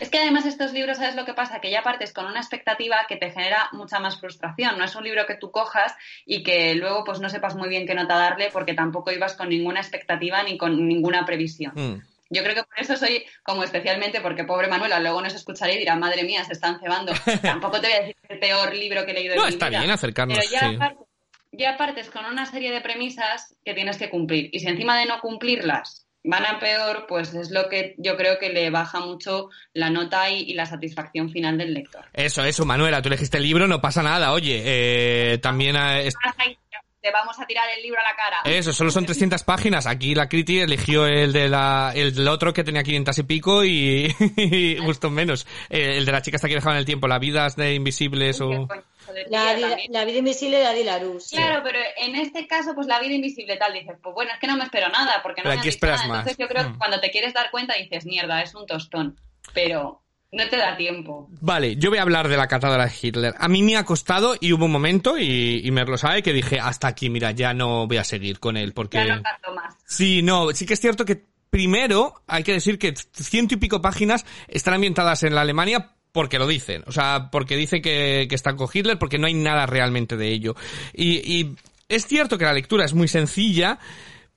[0.00, 1.60] es que además estos libros, ¿sabes lo que pasa?
[1.60, 4.78] Que ya partes con una expectativa que te genera mucha más frustración.
[4.78, 5.94] No es un libro que tú cojas
[6.24, 9.48] y que luego pues no sepas muy bien qué nota darle porque tampoco ibas con
[9.48, 11.72] ninguna expectativa ni con ninguna previsión.
[11.74, 12.02] Mm.
[12.30, 15.78] Yo creo que por eso soy como especialmente, porque pobre Manuela luego nos escuchará y
[15.78, 17.12] dirá, madre mía, se están cebando.
[17.42, 19.68] Tampoco te voy a decir el peor libro que he leído en No, mi está
[19.68, 19.78] vida.
[19.80, 20.76] bien acercarnos, Pero ya, sí.
[20.76, 21.06] partes,
[21.52, 24.50] ya partes con una serie de premisas que tienes que cumplir.
[24.52, 28.36] Y si encima de no cumplirlas van a peor, pues es lo que yo creo
[28.40, 32.04] que le baja mucho la nota y, y la satisfacción final del lector.
[32.12, 34.32] Eso, eso, Manuela, tú elegiste el libro, no pasa nada.
[34.32, 36.14] Oye, eh, también eh, es-
[37.06, 38.40] Te vamos a tirar el libro a la cara.
[38.56, 39.86] Eso, solo son 300 páginas.
[39.86, 43.64] Aquí la Criti eligió el de la, el del otro que tenía 500 y pico
[43.64, 45.46] y, y gustó menos.
[45.70, 48.40] Eh, el de la chica hasta que dejaba en el tiempo, la vida de invisibles
[48.40, 48.66] o...
[49.30, 49.92] La, vida- también.
[49.92, 51.28] la vida invisible de Adi Larus.
[51.30, 54.48] Claro, pero en este caso, pues la vida invisible tal, dices, pues bueno, es que
[54.48, 56.08] no me espero nada, porque no Pero me aquí esperas nada.
[56.08, 56.18] más.
[56.26, 56.72] Entonces yo creo Mm.
[56.72, 59.20] que cuando te quieres dar cuenta dices, mierda, es un tostón.
[59.54, 60.02] Pero
[60.32, 61.28] no te da tiempo.
[61.40, 63.34] Vale, yo voy a hablar de la catadora de Hitler.
[63.38, 66.32] A mí me ha costado y hubo un momento, y, y Mer lo sabe, que
[66.32, 68.98] dije, hasta aquí, mira, ya no voy a seguir con él, porque...
[68.98, 69.74] Ya no canto más.
[69.86, 73.80] Sí, no, sí que es cierto que primero hay que decir que ciento y pico
[73.80, 78.34] páginas están ambientadas en la Alemania porque lo dicen, o sea, porque dicen que, que
[78.34, 80.56] están con Hitler, porque no hay nada realmente de ello.
[80.92, 81.56] Y, y
[81.88, 83.78] es cierto que la lectura es muy sencilla,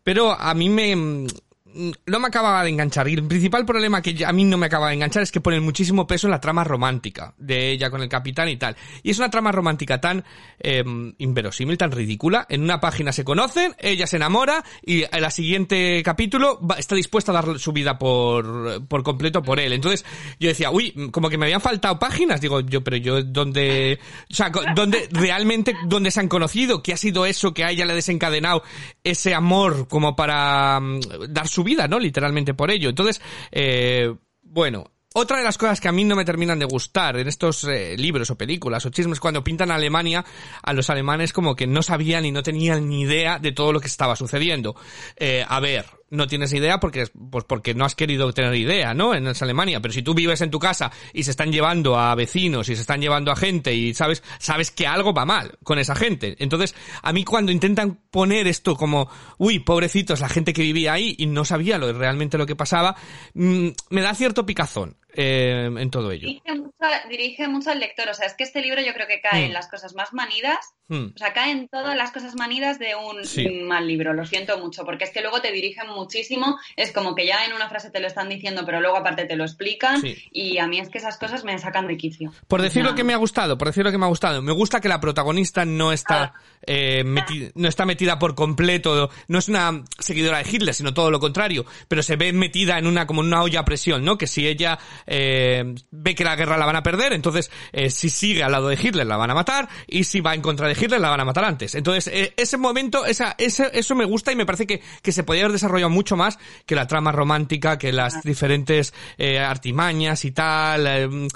[0.03, 1.27] pero a mí me...
[1.73, 3.07] No me acababa de enganchar.
[3.07, 5.63] Y el principal problema que a mí no me acaba de enganchar es que ponen
[5.63, 8.75] muchísimo peso en la trama romántica de ella con el capitán y tal.
[9.03, 10.23] Y es una trama romántica tan
[10.59, 10.83] eh,
[11.19, 12.45] inverosímil, tan ridícula.
[12.49, 16.95] En una página se conocen, ella se enamora y en el siguiente capítulo va- está
[16.95, 19.73] dispuesta a dar su vida por, por completo por él.
[19.73, 20.03] Entonces
[20.39, 22.41] yo decía, uy, como que me habían faltado páginas.
[22.41, 23.99] Digo, yo, pero yo, ¿dónde,
[24.29, 26.81] o sea, dónde realmente, dónde se han conocido?
[26.81, 28.63] ¿Qué ha sido eso que a ella le ha desencadenado
[29.03, 30.99] ese amor como para mm,
[31.29, 31.99] dar su vida, ¿no?
[31.99, 32.89] Literalmente por ello.
[32.89, 37.17] Entonces, eh, bueno, otra de las cosas que a mí no me terminan de gustar
[37.17, 40.23] en estos eh, libros o películas o chismes cuando pintan a Alemania,
[40.61, 43.79] a los alemanes como que no sabían y no tenían ni idea de todo lo
[43.79, 44.75] que estaba sucediendo.
[45.15, 49.13] Eh, a ver, no tienes idea porque, pues porque no has querido tener idea, ¿no?
[49.13, 49.79] En Alemania.
[49.81, 52.81] Pero si tú vives en tu casa y se están llevando a vecinos y se
[52.81, 56.35] están llevando a gente y sabes, sabes que algo va mal con esa gente.
[56.39, 61.15] Entonces, a mí cuando intentan poner esto como, uy, pobrecitos, la gente que vivía ahí
[61.17, 62.95] y no sabía lo, realmente lo que pasaba,
[63.33, 66.27] mm, me da cierto picazón eh, en todo ello.
[66.27, 66.73] Dirige mucho,
[67.09, 68.07] dirige mucho al lector.
[68.09, 69.45] O sea, es que este libro yo creo que cae Mm.
[69.47, 70.57] en las cosas más manidas.
[70.87, 71.07] Mm.
[71.13, 73.47] O sea, cae en todas las cosas manidas de un Sí.
[73.63, 74.13] mal libro.
[74.13, 76.57] Lo siento mucho, porque es que luego te dirigen muchísimo.
[76.77, 79.35] Es como que ya en una frase te lo están diciendo, pero luego aparte te
[79.35, 79.99] lo explican.
[80.01, 80.15] Sí.
[80.31, 82.31] Y a mí es que esas cosas me sacan de quicio.
[82.47, 84.53] Por decir lo que me ha gustado, por decir lo que me ha gustado, me
[84.53, 86.33] gusta que la protagonista no está
[86.65, 91.09] eh, meti- no está metida por completo, no es una seguidora de Hitler, sino todo
[91.09, 94.17] lo contrario, pero se ve metida en una como en una olla a presión, ¿no?
[94.17, 94.77] Que si ella
[95.09, 98.69] eh, ve que la guerra la van a perder, entonces eh, si sigue al lado
[98.69, 101.19] de Hitler la van a matar y si va en contra de Hitler la van
[101.19, 101.73] a matar antes.
[101.75, 105.23] Entonces eh, ese momento, esa, ese, eso me gusta y me parece que, que se
[105.23, 110.31] podría haber desarrollado mucho más que la trama romántica, que las diferentes eh, artimañas y
[110.31, 111.27] tal.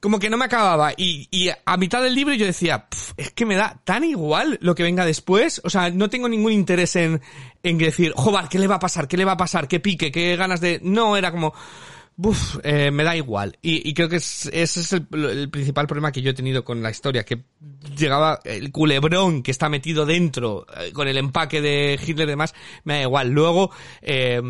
[0.00, 0.92] como que no me acababa.
[0.96, 4.58] Y, y a mitad del libro yo decía, "Pf, es que me da tan igual
[4.60, 5.60] lo que venga después.
[5.64, 7.22] O sea, no tengo ningún interés en,
[7.62, 9.08] en decir, joder, ¿qué le va a pasar?
[9.08, 9.66] ¿Qué le va a pasar?
[9.68, 10.10] ¿Qué pique?
[10.12, 10.80] ¿Qué ganas de...?
[10.82, 11.54] No, era como...
[12.16, 13.58] Buf, eh, me da igual.
[13.60, 16.80] Y, y creo que es- ese es el, principal problema que yo he tenido con
[16.80, 17.42] la historia, que
[17.96, 22.54] llegaba el culebrón que está metido dentro, eh, con el empaque de Hitler y demás,
[22.84, 23.30] me da igual.
[23.30, 24.40] Luego, eh,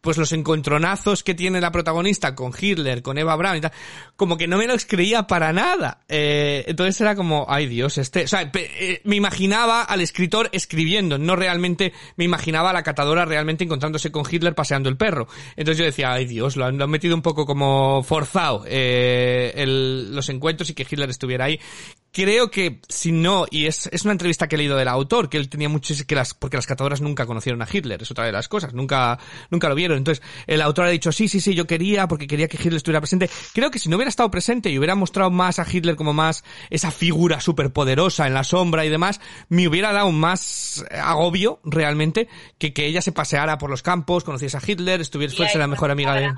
[0.00, 3.72] pues los encontronazos que tiene la protagonista con Hitler, con Eva Braun y tal,
[4.16, 6.00] como que no me los creía para nada.
[6.08, 11.18] Eh, entonces era como, ay Dios, este, o sea, eh, me imaginaba al escritor escribiendo,
[11.18, 15.28] no realmente me imaginaba a la catadora realmente encontrándose con Hitler paseando el perro.
[15.56, 19.52] Entonces yo decía, ay Dios, lo han, lo han metido un poco como forzado, eh,
[19.56, 21.60] el- los encuentros y que Hitler estuviera ahí
[22.12, 25.36] creo que si no, y es, es una entrevista que he leído del autor, que
[25.36, 28.32] él tenía muchos, que las, porque las catadoras nunca conocieron a Hitler, es otra de
[28.32, 29.18] las cosas, nunca,
[29.50, 29.98] nunca lo vieron.
[29.98, 33.00] Entonces, el autor ha dicho, sí, sí, sí, yo quería, porque quería que Hitler estuviera
[33.00, 33.30] presente.
[33.54, 36.44] Creo que si no hubiera estado presente y hubiera mostrado más a Hitler como más
[36.70, 42.72] esa figura superpoderosa en la sombra y demás, me hubiera dado más agobio, realmente, que
[42.72, 46.14] que ella se paseara por los campos, conociese a Hitler, estuviera, fuese la mejor amiga
[46.14, 46.32] de...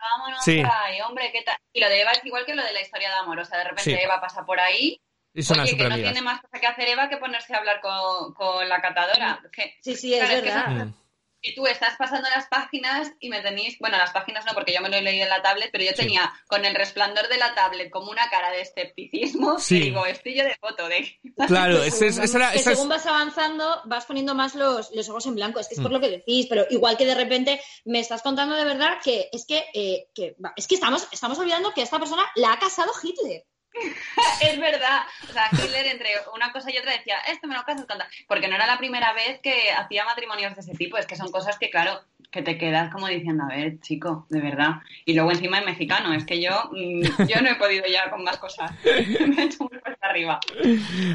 [0.00, 0.62] Vámonos Sí.
[1.06, 1.56] hombre, ¿qué tal?
[1.72, 3.38] Y lo de Eva es igual que lo de la historia de amor.
[3.38, 3.92] O sea, de repente Sí.
[3.92, 4.67] Eva pasa por ahí.
[4.72, 7.58] Y son las Oye, que no tiene más cosa que hacer Eva que ponerse a
[7.58, 9.40] hablar con, con la catadora.
[9.52, 10.86] Que, Sí, sí, es claro, es que verdad.
[10.86, 10.94] Mm.
[11.42, 14.80] y tú estás pasando las páginas y me tenéis, bueno, las páginas no, porque yo
[14.80, 15.96] me lo he leído en la tablet, pero yo Sí.
[15.98, 19.58] tenía con el resplandor de la tablet como una cara de escepticismo.
[19.60, 19.76] Sí.
[19.76, 21.20] Y digo, estoy yo de foto de.
[21.46, 25.36] Claro, es, es- que es- según vas avanzando vas poniendo más los, los ojos en
[25.36, 25.60] blanco.
[25.60, 25.94] Es que es por Mm.
[25.94, 29.46] lo que decís, pero igual que de repente me estás contando de verdad que es
[29.46, 33.44] que, eh, que es que estamos, estamos olvidando que esta persona la ha casado Hitler.
[34.40, 35.00] Es verdad.
[35.28, 38.08] O sea, Hitler entre una cosa y otra decía, esto me lo casas con tal".
[38.26, 40.96] Porque no era la primera vez que hacía matrimonios de ese tipo.
[40.96, 42.00] Es que son cosas que, claro,
[42.30, 44.76] que te quedas como diciendo, a ver, chico, de verdad.
[45.04, 46.12] Y luego encima es mexicano.
[46.12, 48.70] Es que yo, mm, yo no he podido ya con más cosas.
[48.84, 49.68] me he hecho
[50.00, 50.40] arriba.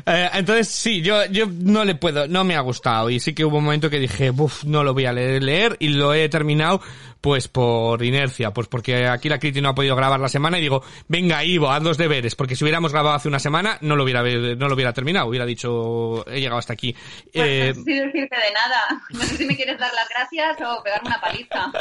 [0.05, 3.45] Eh, entonces sí, yo, yo no le puedo, no me ha gustado y sí que
[3.45, 6.29] hubo un momento que dije, uff, no lo voy a leer, leer y lo he
[6.29, 6.81] terminado
[7.23, 10.61] pues por inercia, pues porque aquí la Criti no ha podido grabar la semana y
[10.61, 14.03] digo, venga Ivo, haz los deberes, porque si hubiéramos grabado hace una semana no lo
[14.03, 16.93] hubiera, no lo hubiera terminado, hubiera dicho, he llegado hasta aquí.
[17.33, 19.03] Pues Eh, no sé si decirte de nada.
[19.11, 21.71] No sé si me quieres dar las gracias o pegarme una paliza.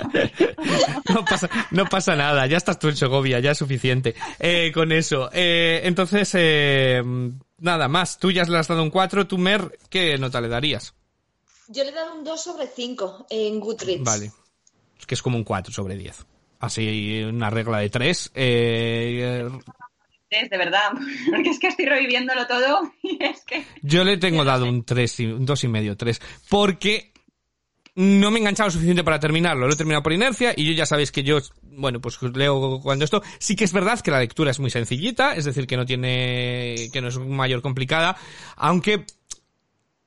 [1.13, 4.93] no pasa, no pasa nada, ya estás tú en Segovia, ya es suficiente eh, con
[4.93, 5.29] eso.
[5.33, 7.03] Eh, entonces, eh,
[7.59, 10.95] nada más, tú ya le has dado un 4, tú Mer, ¿qué nota le darías?
[11.67, 14.05] Yo le he dado un 2 sobre 5 en Goodreads.
[14.05, 14.42] Vale.
[15.03, 16.25] Es que es como un 4 sobre 10.
[16.61, 18.31] Así, una regla de 3.
[18.37, 19.49] Eh,
[20.31, 20.93] Es de verdad.
[21.31, 23.65] Porque es que estoy reviviéndolo todo y es que...
[23.83, 26.21] yo le tengo dado un 3, y- un 2 y medio, 3.
[26.49, 27.13] Porque
[27.97, 29.67] no me he enganchado lo suficiente para terminarlo.
[29.67, 33.05] Lo he terminado por inercia y yo ya sabéis que yo, bueno, pues leo cuando
[33.05, 33.25] esto.
[33.41, 36.77] Sí que es verdad que la lectura es muy sencillita, es decir, que no tiene,
[36.93, 38.17] que no es mayor complicada,
[38.57, 39.05] aunque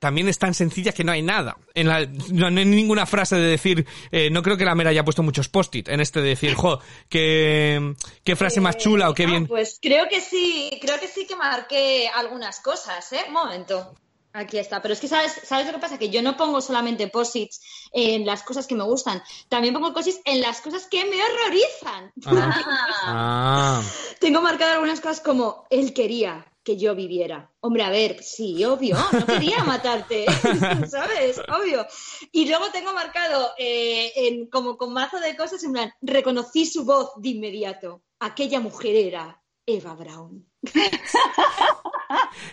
[0.06, 1.56] también es tan sencilla que no hay nada.
[1.74, 4.90] En la, no, no hay ninguna frase de decir, eh, no creo que la mera
[4.90, 6.78] haya puesto muchos post-it en este de decir, jo,
[7.08, 7.92] qué,
[8.22, 9.46] qué frase más chula o qué No, bien.
[9.48, 13.24] Pues creo que sí, creo que sí que marqué algunas cosas, ¿eh?
[13.26, 13.96] Un momento.
[14.32, 14.80] Aquí está.
[14.80, 15.98] Pero es que, ¿sabes, ¿sabes lo que pasa?
[15.98, 19.24] Que yo no pongo solamente posits en las cosas que me gustan.
[19.48, 22.12] También pongo posits en las cosas que me horrorizan.
[22.26, 23.82] Ah.
[24.20, 27.52] Tengo marcadas algunas cosas como, él quería que yo viviera.
[27.60, 30.26] Hombre, a ver, sí, obvio, no quería matarte,
[30.90, 31.40] ¿sabes?
[31.48, 31.86] Obvio.
[32.32, 36.84] Y luego tengo marcado eh, en, como con mazo de cosas, en plan, reconocí su
[36.84, 38.02] voz de inmediato.
[38.18, 40.44] Aquella mujer era Eva Brown.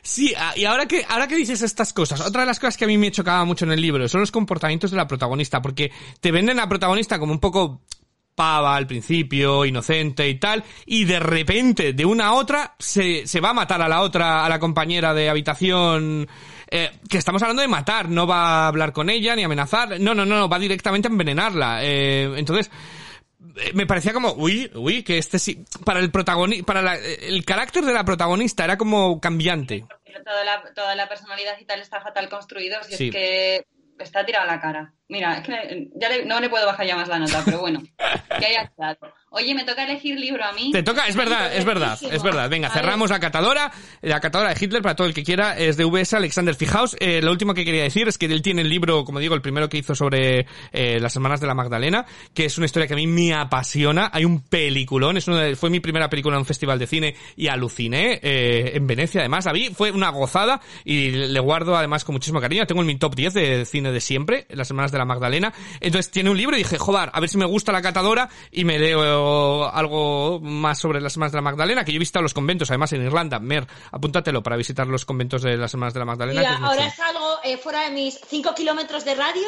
[0.02, 2.86] Sí, ah, y ahora que, ahora que dices estas cosas, otra de las cosas que
[2.86, 5.92] a mí me chocaba mucho en el libro son los comportamientos de la protagonista, porque
[6.20, 7.82] te venden a la protagonista como un poco
[8.36, 13.40] pava al principio, inocente y tal, y de repente, de una a otra, se, se
[13.40, 16.28] va a matar a la otra, a la compañera de habitación,
[16.70, 20.14] eh, que estamos hablando de matar, no va a hablar con ella ni amenazar, no,
[20.16, 21.80] no, no, no, va directamente a envenenarla.
[21.84, 22.72] Eh, entonces,
[23.58, 27.46] eh, me parecía como, uy, uy, que este sí, para el protagonista, para la- el
[27.46, 29.86] carácter de la protagonista era como cambiante.
[30.26, 32.82] Toda la, toda la personalidad y tal está fatal construido.
[32.84, 33.08] Si Sí.
[33.10, 33.66] es que
[34.00, 34.94] está tirado a la cara.
[35.14, 37.84] Mira, es que ya le- no le puedo bajar ya más la nota, pero bueno,
[38.40, 38.98] que haya quedado.
[39.36, 40.72] Oye, me toca elegir libro a mí.
[40.72, 42.48] Te toca, es verdad, es verdad, es verdad.
[42.52, 43.72] Venga, cerramos la catadora.
[44.02, 46.96] La catadora de Hitler, para todo el que quiera, es de VS Alexander Fijaos.
[47.00, 49.42] Eh, lo último que quería decir es que él tiene el libro, como digo, el
[49.42, 52.06] primero que hizo sobre eh, las hermanas de la Magdalena,
[52.36, 54.12] que es una historia que a mí me apasiona.
[54.14, 57.16] Hay un peliculón, es una de- fue mi primera película en un festival de cine
[57.36, 59.22] y aluciné eh, en Venecia.
[59.22, 62.68] Además, la vi, fue una gozada y le guardo además con muchísimo cariño.
[62.68, 65.54] Tengo en mi top 10 de cine de siempre, las hermanas de la Magdalena.
[65.80, 68.66] Entonces tiene un libro y dije, joder, a ver si me gusta la catadora y
[68.66, 72.34] me leo algo más sobre las hermanas de la Magdalena, que yo he visitado los
[72.34, 73.40] conventos, además en Irlanda.
[73.40, 76.42] Mer, apúntatelo para visitar los conventos de las hermanas de la Magdalena.
[76.42, 79.48] Mira, es ahora salgo eh, fuera de mis 5 kilómetros de radio.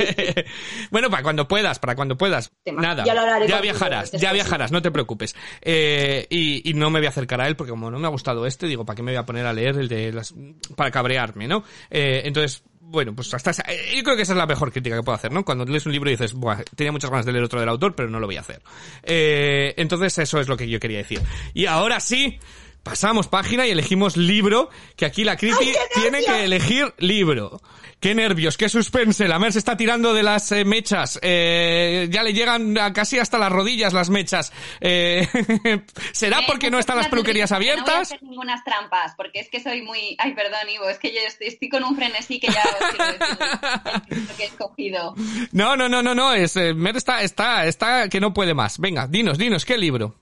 [0.90, 2.52] bueno, para cuando puedas, para cuando puedas.
[2.64, 2.82] Tema.
[2.82, 5.34] Nada, Ya lo haré ya viajarás, ya viajarás, no te preocupes.
[5.60, 8.10] Eh, y, y no me voy a acercar a él porque como no me ha
[8.10, 10.34] gustado este, digo, ¿para qué me voy a poner a leer el de las...
[10.76, 11.64] para cabrearme, ¿no?
[11.90, 14.96] Eh, entonces, bueno, pues hasta esa- eh, yo creo que esa es la mejor crítica
[14.96, 15.44] que puedo hacer, ¿no?
[15.44, 17.94] Cuando lees un libro y dices, Buah, tenía muchas ganas de leer otro del autor,
[17.94, 18.60] pero no lo voy a hacer.
[19.02, 21.20] Eh, entonces eso es lo que yo quería decir.
[21.54, 22.38] Y ahora sí,
[22.82, 27.60] pasamos página y elegimos libro, que aquí la Criti tiene que elegir libro.
[28.00, 29.28] Qué nervios, qué suspense.
[29.28, 31.18] La Mer se está tirando de las eh, mechas.
[31.20, 34.54] Eh, ya le llegan a casi hasta las rodillas las mechas.
[34.80, 35.28] Eh,
[36.12, 38.00] ¿Será porque no están las peluquerías No voy a abiertas?
[38.00, 40.16] hacer ninguna trampas, porque es que soy muy...
[40.18, 44.16] Ay, perdón, Ivo, es que yo estoy, estoy con un frenesí que ya os decir
[44.16, 45.14] libro que he escogido.
[45.52, 46.32] No, no, no, no, no.
[46.32, 48.78] Es, eh, Mer está, está, está que no puede más.
[48.78, 50.14] Venga, dinos, dinos, ¿qué libro?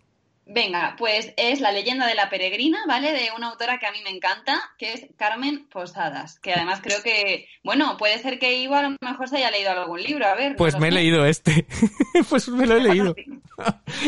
[0.51, 3.13] Venga, pues es La leyenda de la peregrina, ¿vale?
[3.13, 7.03] De una autora que a mí me encanta, que es Carmen Posadas, que además creo
[7.03, 10.35] que, bueno, puede ser que Ivo a lo mejor se haya leído algún libro, a
[10.35, 10.57] ver.
[10.57, 11.67] Pues me he leído este.
[12.31, 13.15] pues me lo he leído.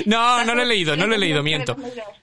[0.07, 1.77] No, no lo he leído, no lo he leído, ¿Qué miento.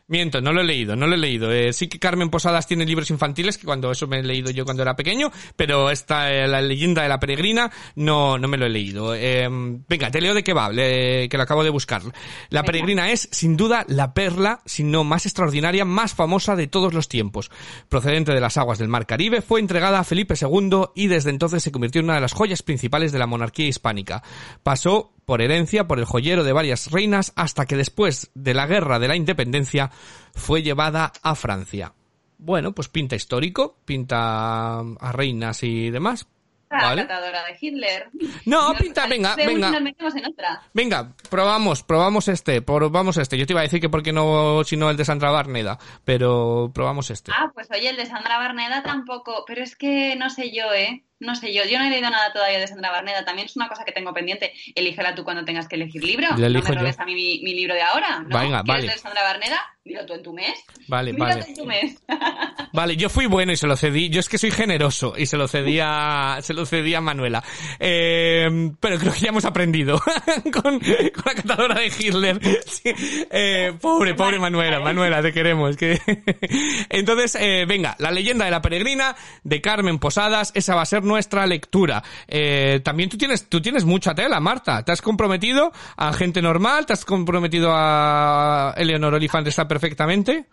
[0.07, 1.51] Miento, no lo he leído, no lo he leído.
[1.51, 4.63] Eh, sí que Carmen Posadas tiene libros infantiles, que cuando eso me he leído yo
[4.63, 8.65] cuando era pequeño, pero esta, eh, la leyenda de la peregrina, no, no me lo
[8.65, 9.13] he leído.
[9.13, 12.01] Eh, venga, te leo de qué va, le- que lo acabo de buscar.
[12.49, 16.93] La peregrina es, sin duda, la perla, si no más extraordinaria, más famosa de todos
[16.93, 17.51] los tiempos.
[17.89, 21.63] Procedente de las aguas del Mar Caribe, fue entregada a Felipe II y desde entonces
[21.63, 24.23] se convirtió en una de las joyas principales de la monarquía hispánica.
[24.63, 28.99] Pasó por herencia por el joyero de varias reinas hasta que después de la guerra
[28.99, 29.91] de la independencia
[30.33, 31.93] fue llevada a Francia.
[32.37, 36.27] Bueno, pues pinta histórico, pinta a reinas y demás.
[36.69, 37.07] Ah, Vale.
[37.07, 38.09] catadora de Hitler.
[38.45, 39.71] No, pinta, venga, una venga.
[39.71, 40.61] nos metemos en otra.
[40.73, 43.37] Venga, probamos, probamos este, probamos este.
[43.37, 45.79] Yo te iba a decir que por qué no, si no el de Sandra Barneda,
[46.03, 47.31] pero probamos este.
[47.33, 51.03] Ah, pues oye, el de Sandra Barneda tampoco, pero es que no sé yo, ¿eh?
[51.19, 53.67] No sé yo, yo no he leído nada todavía de Sandra Barneda, también es una
[53.67, 54.53] cosa que tengo pendiente.
[54.75, 56.27] Elígela tú cuando tengas que elegir libro.
[56.37, 56.75] Le no me yo.
[56.75, 58.37] robes a mí mi, mi libro de ahora, ¿no?
[58.37, 58.87] Venga, ¿Quieres vale.
[58.87, 59.59] leer Sandra Barneda?
[59.83, 60.53] Dilo tú en tu mes.
[60.87, 61.43] Vale, Dilo vale.
[61.43, 61.95] tú en tu mes.
[62.73, 64.09] Vale, yo fui bueno y se lo cedí.
[64.09, 67.43] Yo es que soy generoso y se lo cedí a, se lo cedí a Manuela.
[67.79, 69.99] Eh, pero creo que ya hemos aprendido
[70.53, 72.39] con, con la catadora de Hitler.
[72.67, 72.93] Sí.
[73.31, 74.79] Eh, pobre, pobre Manuela.
[74.79, 75.75] Manuela, te queremos.
[75.75, 75.99] Que...
[76.89, 81.03] Entonces, eh, venga, la leyenda de la peregrina de Carmen Posadas, esa va a ser
[81.07, 82.03] nuestra lectura.
[82.27, 84.83] Eh, también tú tienes, tú tienes mucha tela, Marta.
[84.83, 86.85] ¿Te has comprometido a gente normal?
[86.85, 90.45] ¿Te has comprometido a Eleonor Olifante está perfectamente?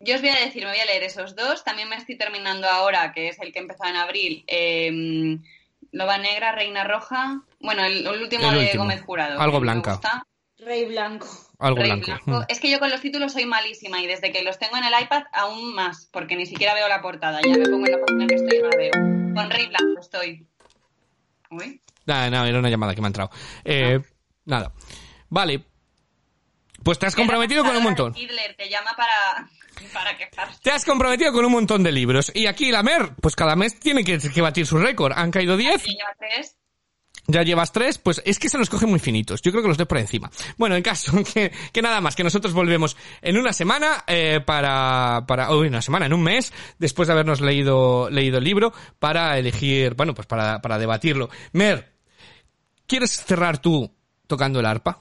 [0.00, 1.64] Yo os voy a decir, me voy a leer esos dos.
[1.64, 4.44] También me estoy terminando ahora, que es el que empezó en abril.
[4.46, 5.38] eh,
[5.92, 7.40] Loba Negra, Reina Roja.
[7.60, 8.82] Bueno, el, el último El de último.
[8.84, 9.40] Gómez Jurado.
[9.40, 10.00] Algo que me blanca.
[10.58, 11.26] Rey Blanco.
[11.58, 12.06] Algo Rey blanco.
[12.06, 12.40] Blanco.
[12.40, 12.44] Mm.
[12.48, 15.02] Es que yo con los títulos soy malísima y desde que los tengo en el
[15.02, 17.40] iPad aún más, porque ni siquiera veo la portada.
[17.46, 19.13] Ya me pongo en la página que estoy y no la veo.
[19.34, 20.46] Con Rey Blanco estoy.
[21.50, 21.80] Uy.
[22.06, 23.30] Nada, nada, era una llamada que me ha entrado.
[23.64, 24.00] Eh,
[24.44, 24.72] Nada.
[25.28, 25.64] Vale.
[26.82, 28.14] Pues te has comprometido con un montón.
[28.14, 29.48] Hitler te llama para,
[29.92, 30.60] para quejarse.
[30.62, 32.30] Te has comprometido con un montón de libros.
[32.34, 35.14] Y aquí la Mer, pues cada mes tiene que, que batir su récord.
[35.16, 36.10] Han caído 10, Y lleva.
[37.26, 39.40] Ya llevas 3, pues es que se los cogen muy finitos.
[39.42, 40.30] Yo creo que los doy por encima.
[40.56, 45.24] Bueno, en caso que, que nada más, que nosotros volvemos en una semana, eh, para,
[45.26, 49.38] para, uy, una semana, en un mes, después de habernos leído, leído el libro, para
[49.38, 51.30] elegir, bueno, pues para, para debatirlo.
[51.52, 51.94] Mer,
[52.86, 53.90] ¿quieres cerrar tú
[54.26, 55.00] tocando el arpa?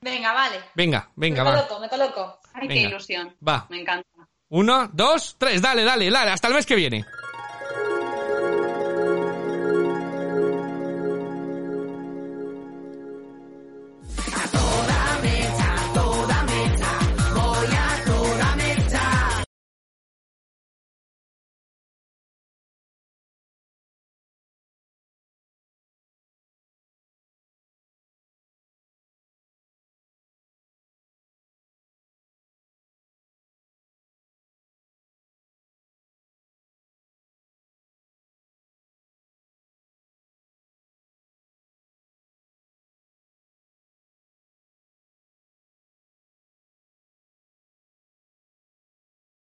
[0.00, 0.60] Venga, vale.
[0.74, 1.56] Venga, venga, me va.
[1.56, 2.40] coloco, me coloco.
[2.52, 3.34] Ay, qué ilusión.
[3.46, 3.66] Va.
[3.68, 4.08] Me encanta.
[4.48, 7.04] Uno, dos, tres, dale, dale, dale, hasta el mes que viene.